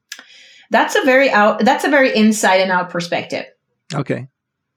[0.70, 3.46] that's a very out that's a very inside and out perspective.
[3.94, 4.28] Okay.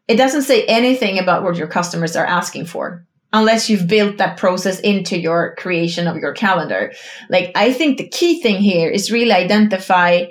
[0.08, 4.38] It doesn't say anything about what your customers are asking for unless you've built that
[4.38, 6.92] process into your creation of your calendar.
[7.30, 10.26] Like I think the key thing here is really identify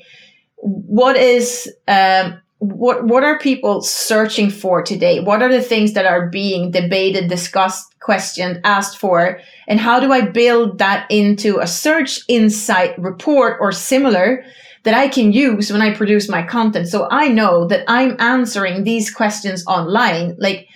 [0.56, 5.20] what is um, what what are people searching for today?
[5.20, 10.12] What are the things that are being debated, discussed, questioned, asked for, and how do
[10.12, 14.44] I build that into a search insight report or similar
[14.82, 16.88] that I can use when I produce my content.
[16.88, 20.36] So I know that I'm answering these questions online.
[20.38, 20.68] Like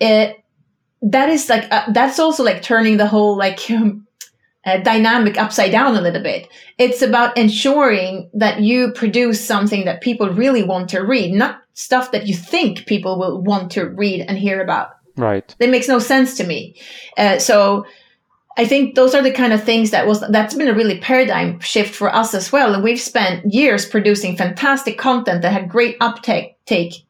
[0.00, 0.36] it,
[1.02, 4.06] that is like, uh, that's also like turning the whole like, um,
[4.66, 6.48] uh, dynamic upside down a little bit.
[6.78, 12.12] It's about ensuring that you produce something that people really want to read, not stuff
[12.12, 14.90] that you think people will want to read and hear about.
[15.16, 15.54] Right.
[15.58, 16.76] That makes no sense to me.
[17.16, 17.86] Uh, so
[18.58, 21.60] I think those are the kind of things that was that's been a really paradigm
[21.60, 22.74] shift for us as well.
[22.74, 27.06] And we've spent years producing fantastic content that had great uptake take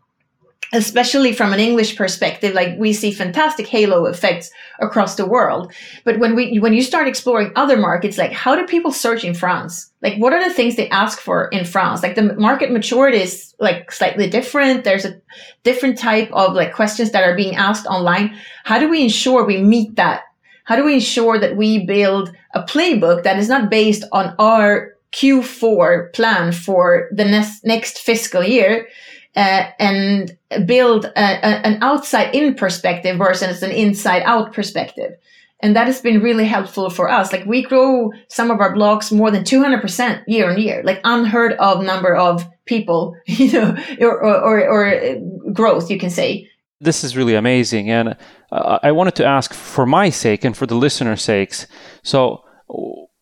[0.75, 2.53] especially from an english perspective.
[2.53, 5.73] Like we see fantastic halo effects across the world.
[6.05, 9.33] But when we when you start exploring other markets like how do people search in
[9.33, 9.91] france?
[10.03, 12.03] Like what are the things they ask for in france?
[12.03, 14.85] Like the market maturity is like slightly different.
[14.85, 15.19] There's a
[15.63, 18.37] different type of like questions that are being asked online.
[18.65, 20.25] How do we ensure we meet that
[20.69, 24.93] How do we ensure that we build a playbook that is not based on our
[25.13, 28.87] Q4 plan for the next, next fiscal year
[29.35, 35.13] uh, and build a, a, an outside in perspective versus an inside out perspective?
[35.61, 37.33] And that has been really helpful for us.
[37.33, 41.53] Like we grow some of our blogs more than 200% year on year, like unheard
[41.55, 45.17] of number of people, you know, or, or, or
[45.51, 46.51] growth, you can say.
[46.81, 47.91] This is really amazing.
[47.91, 48.17] And
[48.53, 51.67] uh, I wanted to ask for my sake and for the listener's sakes.
[52.03, 52.45] So,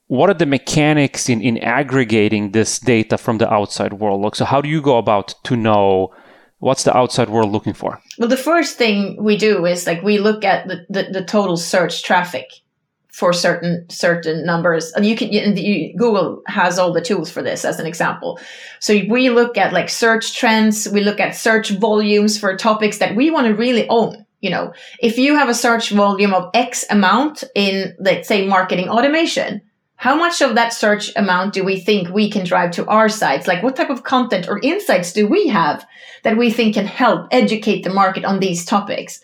[0.09, 4.21] what are the mechanics in, in aggregating this data from the outside world?
[4.21, 6.14] Look, so how do you go about to know
[6.59, 8.01] what's the outside world looking for?
[8.19, 11.57] Well, the first thing we do is like we look at the, the, the total
[11.57, 12.47] search traffic
[13.17, 14.93] for certain certain numbers.
[14.93, 18.39] And you can you, google has all the tools for this as an example.
[18.79, 20.87] So we look at like search trends.
[20.87, 24.75] We look at search volumes for topics that we want to really own you know.
[25.01, 29.63] If you have a search volume of x amount in let's say marketing automation
[29.99, 33.47] how much of that search amount do we think we can drive to our sites?
[33.49, 35.87] Like what type of content or insights do we have
[36.23, 39.23] that we think can help educate the market on these topics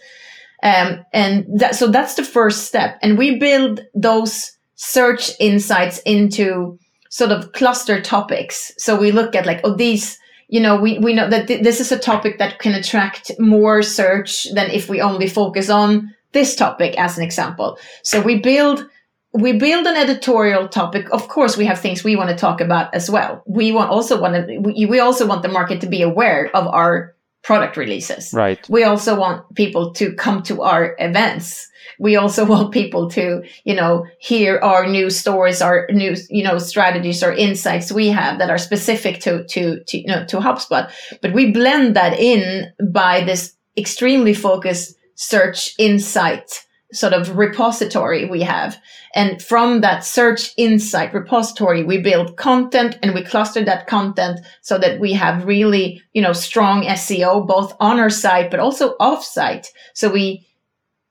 [0.62, 2.98] um, and that, so that's the first step.
[3.02, 6.78] And we build those search insights into
[7.10, 8.72] sort of cluster topics.
[8.78, 11.80] So we look at like, oh, these, you know, we, we know that th- this
[11.80, 16.56] is a topic that can attract more search than if we only focus on this
[16.56, 17.78] topic as an example.
[18.02, 18.88] So we build,
[19.34, 21.10] we build an editorial topic.
[21.12, 23.42] Of course, we have things we want to talk about as well.
[23.46, 26.66] We want also want to, we, we also want the market to be aware of
[26.66, 28.32] our product releases.
[28.32, 28.64] Right.
[28.68, 31.68] We also want people to come to our events.
[31.98, 36.58] We also want people to, you know, hear our new stories, our new, you know,
[36.58, 40.90] strategies or insights we have that are specific to, to, to, you know, to HubSpot.
[41.20, 48.42] But we blend that in by this extremely focused search insight sort of repository we
[48.42, 48.80] have.
[49.14, 54.78] And from that search insight repository, we build content and we cluster that content so
[54.78, 59.24] that we have really, you know, strong SEO, both on our site, but also off
[59.24, 59.72] site.
[59.94, 60.46] So we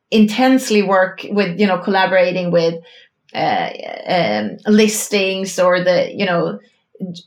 [0.09, 2.83] intensely work with, you know, collaborating with,
[3.33, 3.69] uh,
[4.07, 6.59] um, listings or the, you know,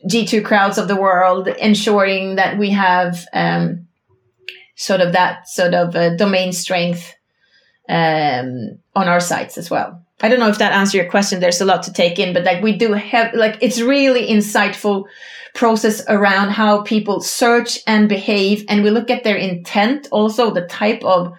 [0.08, 3.88] G2 crowds of the world, ensuring that we have, um,
[4.76, 7.14] sort of that sort of uh, domain strength
[7.88, 10.00] um, on our sites as well.
[10.20, 11.40] I don't know if that answers your question.
[11.40, 15.04] There's a lot to take in, but like we do have, like it's really insightful
[15.54, 18.64] process around how people search and behave.
[18.68, 21.32] And we look at their intent, also the type of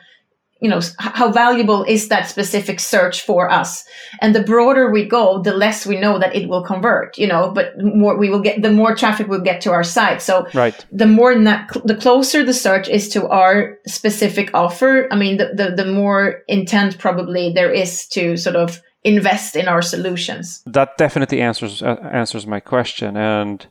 [0.62, 3.86] you know how valuable is that specific search for us?
[4.22, 7.52] And the broader we go the less we know that it will convert you know
[7.52, 10.22] but more we will get the more traffic we'll get to our site.
[10.22, 10.86] So right.
[10.92, 15.52] the more that the closer the search is to our specific offer i mean the,
[15.54, 20.62] the the more intent probably there is to sort of invest in our solutions.
[20.66, 23.16] That definitely answers uh, answers my question.
[23.16, 23.66] And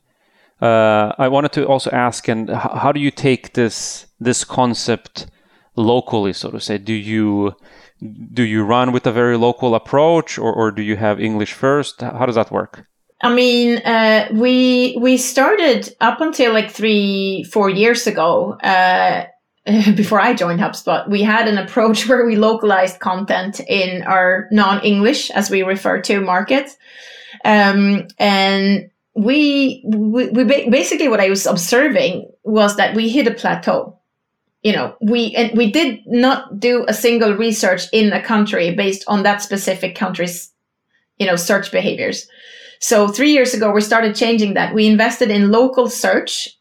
[0.63, 5.27] uh, I wanted to also ask, and how do you take this this concept
[5.77, 6.79] locally, so to say?
[6.79, 7.55] Do you
[8.33, 12.01] do you run with a very local approach, or, or do you have English first?
[12.01, 12.87] How does that work?
[13.21, 18.53] I mean, uh, we we started up until like three four years ago.
[18.53, 19.27] Uh,
[19.97, 25.31] before I joined HubSpot, we had an approach where we localized content in our non-English,
[25.31, 26.77] as we refer to, markets,
[27.45, 33.31] um, and we, we, we basically what I was observing was that we hit a
[33.33, 33.99] plateau
[34.65, 39.05] you know we and we did not do a single research in a country based
[39.07, 40.51] on that specific country's
[41.19, 42.27] you know search behaviors.
[42.81, 44.75] So 3 years ago we started changing that.
[44.75, 46.59] We invested in local search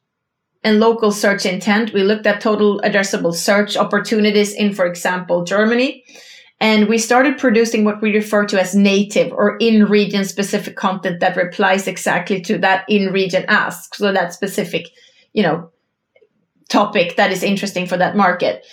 [0.63, 1.93] and local search intent.
[1.93, 6.03] We looked at total addressable search opportunities in for example germany.
[6.59, 11.19] And we started producing what we refer to as native or in region specific content
[11.19, 13.95] that replies exactly to that in region ask.
[13.95, 14.87] So that specific
[15.33, 15.71] you know
[16.69, 18.65] topic that is interesting for that market.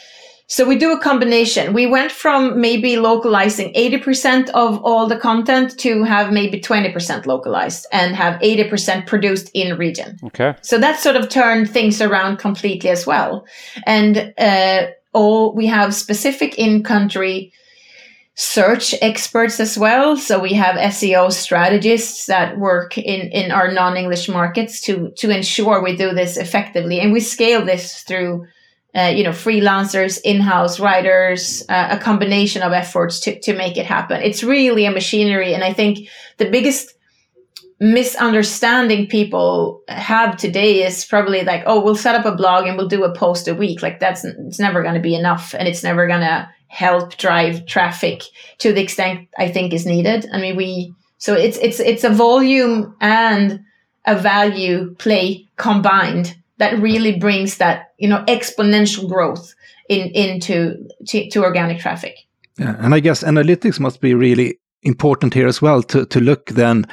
[0.50, 1.74] So we do a combination.
[1.74, 7.87] We went from maybe localizing 80% of all the content to have maybe 20% localized
[7.92, 10.19] and have 80% produced in region.
[10.25, 10.56] Okay.
[10.62, 13.46] So that sort of turned things around completely as well.
[13.87, 17.52] And, uh, all we have specific in country
[18.40, 20.16] search experts as well.
[20.16, 25.82] So we have SEO strategists that work in, in our non-English markets to, to ensure
[25.82, 27.00] we do this effectively.
[27.00, 28.46] And we scale this through,
[28.94, 33.84] uh, you know, freelancers, in-house writers, uh, a combination of efforts to, to make it
[33.84, 34.22] happen.
[34.22, 35.52] It's really a machinery.
[35.52, 36.94] And I think the biggest
[37.81, 42.88] misunderstanding people have today is probably like, oh, we'll set up a blog and we'll
[42.88, 43.83] do a post a week.
[43.83, 47.66] Like that's it's never going to be enough, and it's never going to help drive
[47.66, 48.22] traffic
[48.58, 50.28] to the extent I think is needed.
[50.33, 53.64] I mean, we so it's it's it's a volume and
[54.06, 59.54] a value play combined that really brings that you know exponential growth
[59.88, 62.14] in into to, to organic traffic.
[62.58, 66.50] Yeah, and I guess analytics must be really important here as well to to look
[66.50, 66.87] then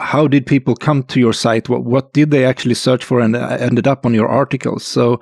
[0.00, 1.68] how did people come to your site?
[1.68, 4.84] What, what did they actually search for and uh, ended up on your articles?
[4.84, 5.20] So,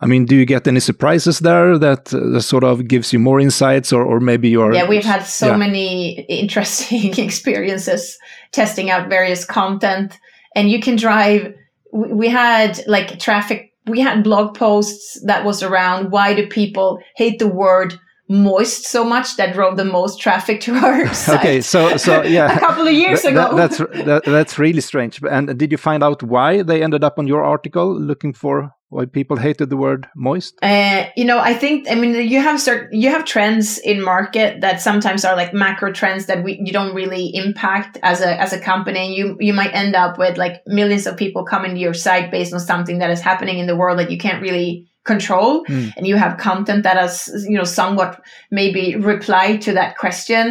[0.00, 3.40] I mean, do you get any surprises there that uh, sort of gives you more
[3.40, 4.88] insights, or, or maybe your yeah?
[4.88, 5.56] We've had so yeah.
[5.56, 8.16] many interesting experiences
[8.52, 10.18] testing out various content,
[10.54, 11.54] and you can drive.
[11.92, 13.72] We had like traffic.
[13.86, 17.98] We had blog posts that was around why do people hate the word
[18.30, 21.40] moist so much that drove the most traffic to our site.
[21.40, 23.56] Okay, so so yeah, a couple of years ago.
[23.56, 25.20] That, that's that, that's really strange.
[25.28, 29.04] And did you find out why they ended up on your article looking for why
[29.04, 30.58] people hated the word moist?
[30.62, 34.60] Uh, you know, I think I mean you have certain you have trends in market
[34.60, 38.52] that sometimes are like macro trends that we you don't really impact as a as
[38.52, 39.16] a company.
[39.16, 42.52] You you might end up with like millions of people coming to your site based
[42.52, 45.92] on something that is happening in the world that you can't really control mm.
[45.96, 47.12] and you have content that has
[47.48, 48.12] you know somewhat
[48.50, 50.44] maybe reply to that question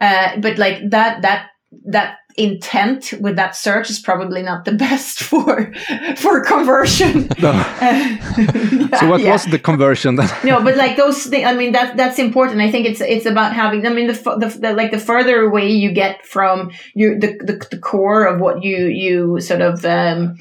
[0.00, 1.40] uh, but like that that
[1.84, 5.72] that intent with that search is probably not the best for
[6.16, 7.50] for conversion no.
[7.50, 9.32] uh, yeah, so what yeah.
[9.32, 12.70] was the conversion then no but like those things i mean that that's important i
[12.70, 15.90] think it's it's about having i mean the, the, the like the further away you
[15.92, 20.36] get from your the, the, the core of what you you sort of um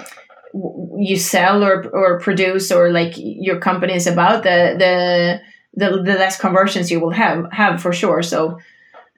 [0.98, 5.42] you sell or or produce or like your company is about the the
[5.78, 8.58] the, the less conversions you will have have for sure so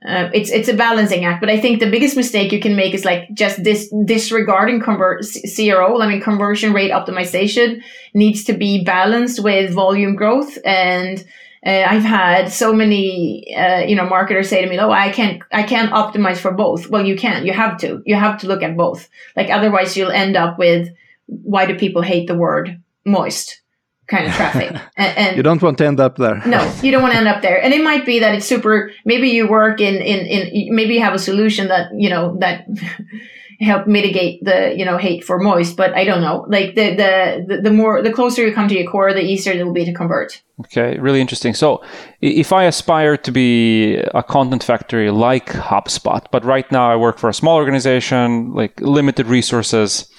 [0.08, 2.94] uh, it's it's a balancing act but i think the biggest mistake you can make
[2.94, 5.24] is like just this disregarding convert
[5.56, 7.82] cro i mean conversion rate optimization
[8.14, 11.24] needs to be balanced with volume growth and
[11.66, 15.42] uh, I've had so many, uh, you know, marketers say to me, "Oh, I can't,
[15.52, 17.46] I can't optimize for both." Well, you can.
[17.46, 18.02] You have to.
[18.06, 19.10] You have to look at both.
[19.36, 20.90] Like otherwise, you'll end up with
[21.28, 23.62] why do people hate the word moist
[24.08, 24.76] kind of traffic?
[24.98, 26.42] And, and, you don't want to end up there.
[26.46, 27.62] No you don't want to end up there.
[27.64, 31.02] And it might be that it's super maybe you work in in, in maybe you
[31.02, 32.68] have a solution that you know that
[33.60, 36.46] help mitigate the you know hate for moist but i don't know.
[36.48, 39.64] Like the, the the more the closer you come to your core the easier it
[39.64, 40.42] will be to convert.
[40.62, 41.54] Okay really interesting.
[41.54, 41.84] So
[42.22, 47.18] if i aspire to be a content factory like hubspot but right now i work
[47.20, 50.10] for a small organization like limited resources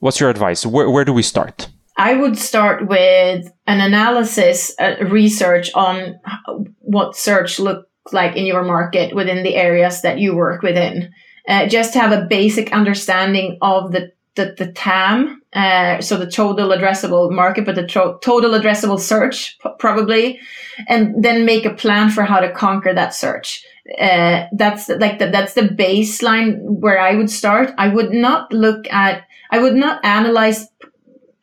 [0.00, 0.66] What's your advice?
[0.66, 1.68] Where, where do we start?
[1.96, 6.18] I would start with an analysis, uh, research on
[6.78, 11.12] what search look like in your market within the areas that you work within.
[11.46, 16.68] Uh, just have a basic understanding of the the, the TAM, uh, so the total
[16.68, 20.40] addressable market, but the to- total addressable search p- probably,
[20.88, 23.66] and then make a plan for how to conquer that search.
[23.98, 27.72] Uh, that's like the, that's the baseline where I would start.
[27.76, 30.68] I would not look at I would not analyze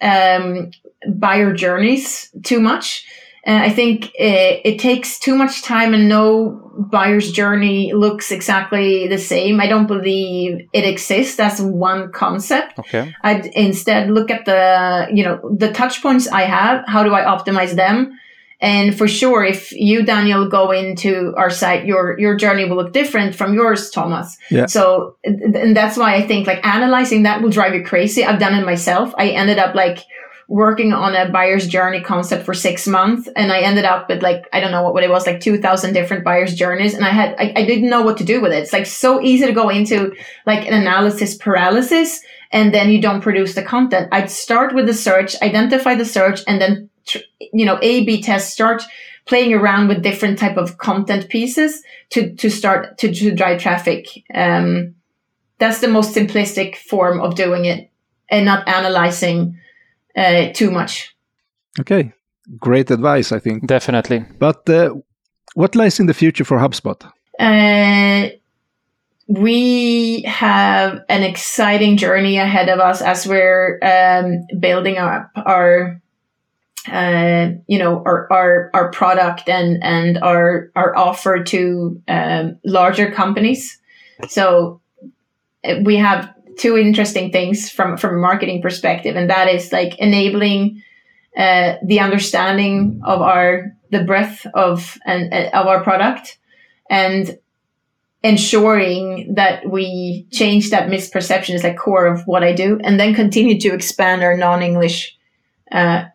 [0.01, 0.71] um,
[1.07, 3.05] buyer journeys too much.
[3.45, 9.07] Uh, I think it, it, takes too much time and no buyer's journey looks exactly
[9.07, 9.61] the same.
[9.61, 12.77] I don't believe it exists as one concept.
[12.77, 13.15] Okay.
[13.23, 16.83] I'd instead look at the, you know, the touch points I have.
[16.87, 18.19] How do I optimize them?
[18.59, 22.91] And for sure, if you, Daniel, go into our site, your your journey will look
[22.91, 24.35] different from yours, Thomas.
[24.49, 24.65] Yeah.
[24.65, 28.25] So, and that's why I think like analyzing that will drive you crazy.
[28.25, 29.13] I've done it myself.
[29.17, 29.99] I ended up like
[30.47, 34.47] working on a buyer's journey concept for six months, and I ended up with like
[34.51, 37.09] I don't know what, what it was like two thousand different buyer's journeys, and I
[37.09, 38.63] had I, I didn't know what to do with it.
[38.63, 40.15] It's like so easy to go into
[40.47, 44.07] like an analysis paralysis and then you don't produce the content.
[44.11, 46.89] I'd start with the search, identify the search, and then
[47.53, 48.83] you know a b test start
[49.25, 54.07] playing around with different type of content pieces to to start to, to drive traffic.
[54.33, 54.95] Um,
[55.59, 57.89] that's the most simplistic form of doing it
[58.29, 59.59] and not analyzing
[60.15, 61.15] uh, too much.
[61.79, 62.13] Okay.
[62.59, 63.67] Great advice i think.
[63.67, 64.25] Definitely.
[64.39, 64.95] But uh,
[65.55, 67.11] what lies in the future for hubspot?
[67.39, 68.29] Uh,
[69.27, 76.01] we have an exciting journey ahead of us as we're um, building up our
[76.89, 83.11] uh, you know our, our our product and and our our offer to um, larger
[83.11, 83.79] companies.
[84.27, 84.81] So
[85.63, 89.97] uh, we have two interesting things from from a marketing perspective, and that is like
[89.99, 90.83] enabling
[91.37, 96.39] uh, the understanding of our the breadth of and uh, of our product,
[96.89, 97.37] and
[98.23, 103.13] ensuring that we change that misperception is like core of what I do, and then
[103.13, 105.15] continue to expand our non-English
[105.71, 106.05] uh,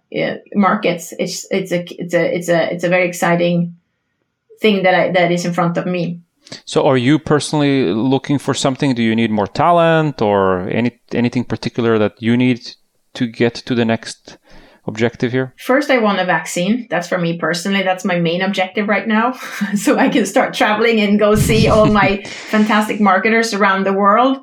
[0.55, 1.13] markets.
[1.19, 3.77] It's it's a it's a it's a it's a very exciting
[4.61, 6.21] thing that I that is in front of me.
[6.65, 8.95] So, are you personally looking for something?
[8.95, 12.75] Do you need more talent, or any anything particular that you need
[13.15, 14.39] to get to the next
[14.87, 15.55] objective here?
[15.59, 16.87] First, I want a vaccine.
[16.91, 17.83] That's for me personally.
[17.83, 19.33] That's my main objective right now.
[19.77, 24.39] so I can start traveling and go see all my fantastic marketers around the world.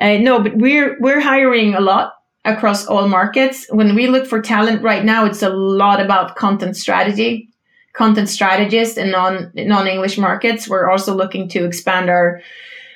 [0.00, 2.15] Uh, no, but we're we're hiring a lot
[2.46, 3.66] across all markets.
[3.70, 7.50] When we look for talent right now, it's a lot about content strategy,
[7.92, 10.68] content strategists in non non English markets.
[10.68, 12.40] We're also looking to expand our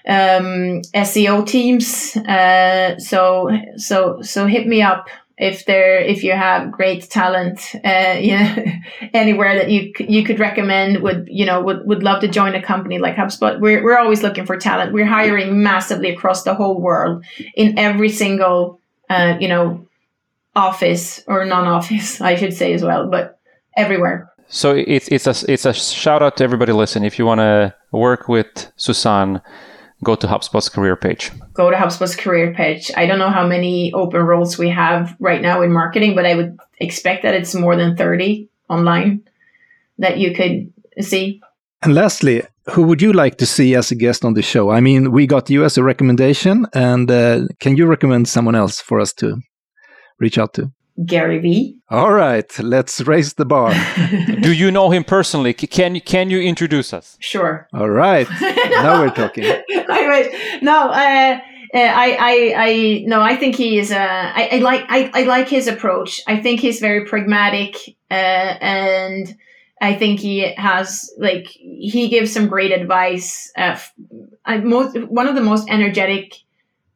[0.07, 2.17] um, SEO teams.
[2.17, 5.09] Uh, so so so hit me up
[5.41, 8.65] if there if you have great talent uh, you know,
[9.15, 12.63] anywhere that you you could recommend would you know would, would love to join a
[12.63, 16.81] company like HubSpot we're, we're always looking for talent we're hiring massively across the whole
[16.81, 17.25] world
[17.55, 18.80] in every single
[19.11, 19.87] uh, you know
[20.57, 23.39] office or non-office I should say as well but
[23.77, 27.41] everywhere so it's it's a it's a shout out to everybody listen if you want
[27.41, 29.41] to work with Susan,
[30.03, 31.31] go to HubSpot's career page.
[31.53, 32.91] Go to HubSpot's career page.
[32.97, 36.35] I don't know how many open roles we have right now in marketing, but I
[36.35, 39.23] would expect that it's more than 30 online
[39.99, 40.73] that you could
[41.05, 41.41] see.
[41.83, 44.71] And lastly, who would you like to see as a guest on the show?
[44.71, 48.81] I mean, we got you as a recommendation, and uh, can you recommend someone else
[48.81, 49.37] for us to
[50.19, 50.71] reach out to?
[51.07, 51.79] Gary Vee.
[51.89, 53.73] All right, let's raise the bar.
[54.43, 55.55] Do you know him personally?
[55.55, 57.17] Can can you introduce us?
[57.21, 57.69] Sure.
[57.73, 58.29] All right.
[58.41, 59.45] now we're talking.
[59.45, 60.63] I wish.
[60.63, 61.41] No, uh,
[61.73, 63.93] uh, I, I, I, no, I think he is.
[63.93, 66.21] Uh, I, I like, I, I like his approach.
[66.27, 67.77] I think he's very pragmatic,
[68.11, 68.15] uh,
[68.61, 69.37] and
[69.81, 73.51] I think he has like he gives some great advice.
[73.57, 73.79] Uh,
[74.45, 76.35] I, most one of the most energetic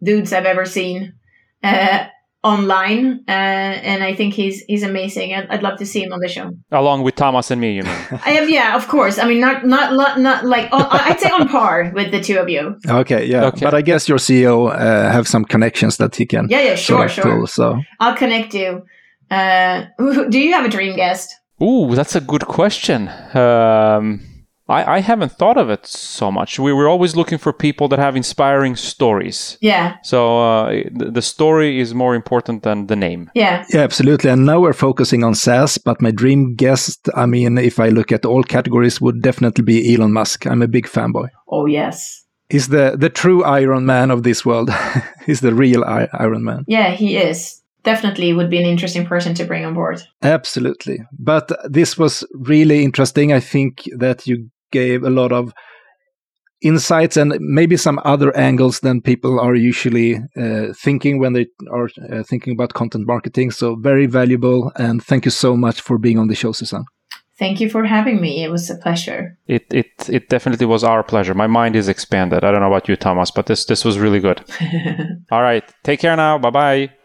[0.03, 1.15] dudes I've ever seen.
[1.63, 2.07] Uh,
[2.45, 5.35] online, uh, and I think he's he's amazing.
[5.35, 6.55] I'd, I'd, love to see him on the show.
[6.71, 7.97] Along with Thomas and me, you mean?
[8.25, 9.19] I am, yeah, of course.
[9.19, 12.39] I mean, not not not, not like on, I'd say on par with the two
[12.39, 12.77] of you.
[12.87, 13.65] Okay, yeah, okay.
[13.65, 16.49] but I guess your CEO uh, have some connections that he can.
[16.51, 17.25] Yeah, yeah, sure, sure.
[17.25, 18.85] Pull, so I'll connect you.
[19.31, 19.87] Uh,
[20.29, 21.35] do you have a dream guest?
[21.63, 23.09] Ooh, that's a good question.
[23.35, 24.21] Um,
[24.67, 26.59] I, I haven't thought of it so much.
[26.59, 29.59] We were always looking for people that have inspiring stories.
[29.61, 29.97] Yeah.
[30.03, 33.31] So uh, the, the story is more important than the name.
[33.35, 33.65] Yeah.
[33.69, 34.31] Yeah, absolutely.
[34.31, 38.11] And now we're focusing on SaaS, but my dream guest, I mean, if I look
[38.11, 40.47] at all categories, would definitely be Elon Musk.
[40.47, 41.29] I'm a big fanboy.
[41.49, 42.23] Oh, yes.
[42.49, 44.71] He's the, the true Iron Man of this world.
[45.27, 46.65] He's the real I- Iron Man.
[46.69, 50.03] Yeah, he is definitely would be an interesting person to bring on board.
[50.23, 50.99] Absolutely.
[51.19, 53.33] But this was really interesting.
[53.33, 55.53] I think that you gave a lot of
[56.63, 61.91] insights and maybe some other angles than people are usually uh, thinking when they are
[62.11, 63.51] uh, thinking about content marketing.
[63.51, 66.87] So very valuable, and thank you so much for being on the show, Susanne.
[67.37, 68.45] Thank you for having me.
[68.45, 69.37] It was a pleasure.
[69.47, 71.35] It it it definitely was our pleasure.
[71.35, 72.45] My mind is expanded.
[72.45, 74.43] I don't know about you, Thomas, but this this was really good.
[75.31, 76.39] All right, take care now.
[76.39, 77.04] Bye bye.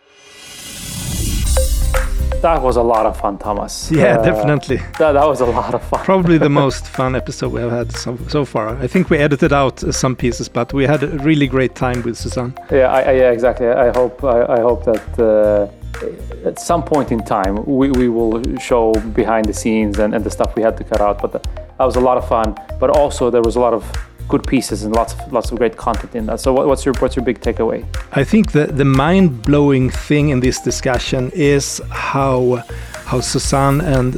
[2.42, 3.92] That was a lot of fun, Thomas.
[4.00, 4.78] Yeah, uh, definitely.
[4.98, 6.06] That, that was a lot of fun.
[6.06, 8.78] Probably the most fun episode we have had so, so far.
[8.78, 12.16] I think we edited out some pieces, but we had a really great time with
[12.16, 12.54] Susanne.
[12.72, 13.68] Yeah, I, I, yeah, exactly.
[13.68, 18.42] I hope I, I hope that uh, at some point in time we, we will
[18.58, 21.22] show behind the scenes and, and the stuff we had to cut out.
[21.22, 22.56] But that was a lot of fun.
[22.80, 23.84] But also there was a lot of
[24.30, 26.40] good pieces and lots of lots of great content in that.
[26.40, 27.84] So what, what's your what's your big takeaway?
[28.14, 32.64] I think the the mind blowing thing in this discussion is how
[33.06, 34.14] how Susanne and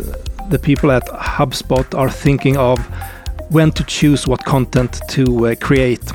[0.49, 2.77] the people at HubSpot are thinking of
[3.49, 6.05] when to choose what content to uh, create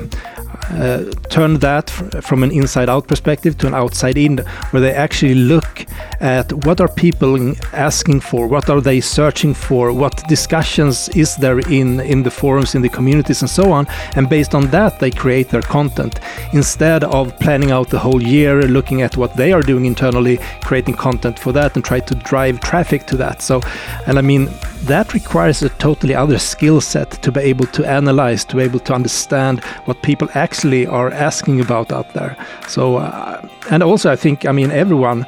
[0.71, 1.89] uh, turn that
[2.21, 4.39] from an inside out perspective to an outside in,
[4.71, 5.85] where they actually look
[6.19, 11.59] at what are people asking for, what are they searching for, what discussions is there
[11.59, 13.87] in, in the forums, in the communities, and so on.
[14.15, 16.19] And based on that, they create their content
[16.53, 20.95] instead of planning out the whole year, looking at what they are doing internally, creating
[20.95, 23.41] content for that, and try to drive traffic to that.
[23.41, 23.61] So,
[24.05, 24.49] and I mean,
[24.83, 28.79] that requires a totally other skill set to be able to analyze, to be able
[28.79, 32.35] to understand what people actually are asking about out there.
[32.67, 35.25] So, uh, and also, I think, I mean, everyone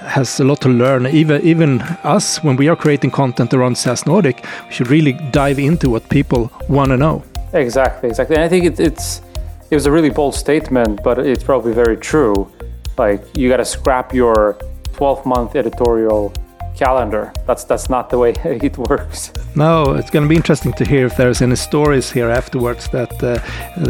[0.00, 1.06] has a lot to learn.
[1.06, 5.58] Even even us, when we are creating content around SaaS Nordic, we should really dive
[5.58, 7.22] into what people want to know.
[7.52, 8.36] Exactly, exactly.
[8.36, 9.22] And I think it, it's
[9.70, 12.50] it was a really bold statement, but it's probably very true.
[12.98, 14.58] Like you got to scrap your
[14.94, 16.32] 12 month editorial
[16.80, 17.32] calendar.
[17.46, 18.32] That's that's not the way
[18.68, 19.32] it works.
[19.54, 23.12] No, it's going to be interesting to hear if there's any stories here afterwards that
[23.22, 23.38] uh,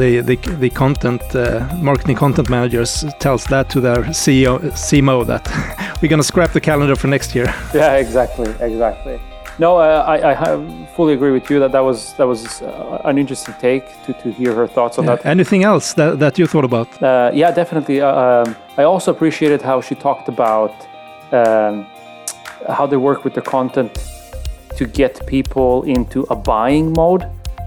[0.01, 5.45] the, the the content uh, marketing content managers tells that to their CEO CMO that
[6.03, 7.49] we're going to scrap the calendar for next year.
[7.81, 9.21] Yeah, exactly, exactly.
[9.59, 13.17] No, uh, I, I fully agree with you that that was that was uh, an
[13.19, 15.17] interesting take to, to hear her thoughts on yeah.
[15.17, 15.27] that.
[15.27, 16.89] Anything else that, that you thought about?
[17.03, 18.01] Uh, yeah, definitely.
[18.01, 20.75] Uh, um, I also appreciated how she talked about
[21.33, 21.87] um,
[22.69, 23.93] how they work with the content
[24.77, 27.25] to get people into a buying mode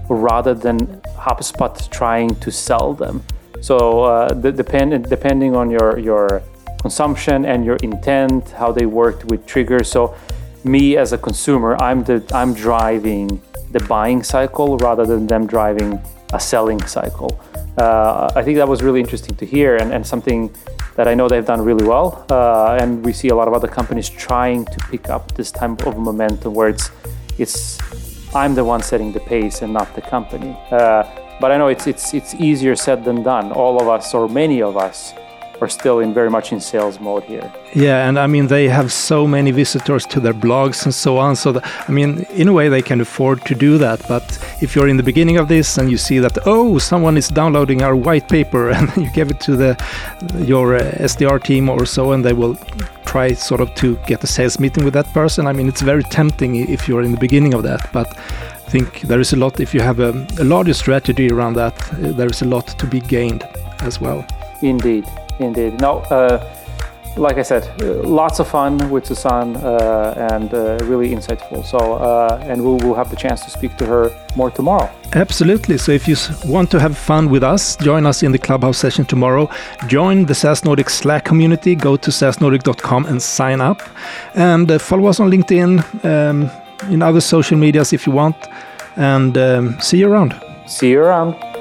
[0.08, 3.22] rather than HubSpot trying to sell them.
[3.60, 6.42] So uh, the, depend, depending on your, your
[6.80, 9.90] consumption and your intent, how they worked with triggers.
[9.90, 10.14] So
[10.64, 13.40] me as a consumer, I'm the I'm driving
[13.70, 16.00] the buying cycle rather than them driving
[16.32, 17.40] a selling cycle.
[17.78, 20.54] Uh, I think that was really interesting to hear and, and something
[20.96, 22.24] that I know they've done really well.
[22.30, 25.86] Uh, and we see a lot of other companies trying to pick up this type
[25.86, 26.90] of momentum where it's,
[27.38, 27.78] it's
[28.34, 30.56] I'm the one setting the pace and not the company.
[30.70, 31.02] Uh,
[31.40, 33.50] but I know it's, it's, it's easier said than done.
[33.52, 35.12] All of us, or many of us,
[35.64, 37.50] are still in very much in sales mode here.
[37.74, 41.36] Yeah, and I mean they have so many visitors to their blogs and so on.
[41.36, 42.10] So that, I mean,
[42.42, 43.98] in a way they can afford to do that.
[44.06, 44.24] But
[44.60, 47.82] if you're in the beginning of this and you see that oh someone is downloading
[47.82, 49.70] our white paper and you give it to the
[50.52, 52.56] your uh, SDR team or so, and they will
[53.06, 55.46] try sort of to get a sales meeting with that person.
[55.46, 58.08] I mean, it's very tempting if you're in the beginning of that, but.
[58.66, 60.10] I think there is a lot if you have a,
[60.40, 61.74] a larger strategy around that.
[61.92, 63.44] Uh, there is a lot to be gained
[63.80, 64.26] as well.
[64.62, 65.04] Indeed.
[65.38, 65.80] Indeed.
[65.80, 66.38] Now, uh,
[67.16, 71.64] like I said, uh, lots of fun with Susanne uh, and uh, really insightful.
[71.64, 74.90] So, uh, and we'll, we'll have the chance to speak to her more tomorrow.
[75.12, 75.78] Absolutely.
[75.78, 79.04] So, if you want to have fun with us, join us in the Clubhouse session
[79.04, 79.48] tomorrow.
[79.86, 81.74] Join the SaaS Nordic Slack community.
[81.74, 83.82] Go to saasnordic.com and sign up.
[84.34, 86.50] And uh, follow us on LinkedIn, um,
[86.90, 88.36] in other social medias if you want.
[88.96, 90.40] And um, see you around.
[90.66, 91.53] See you around.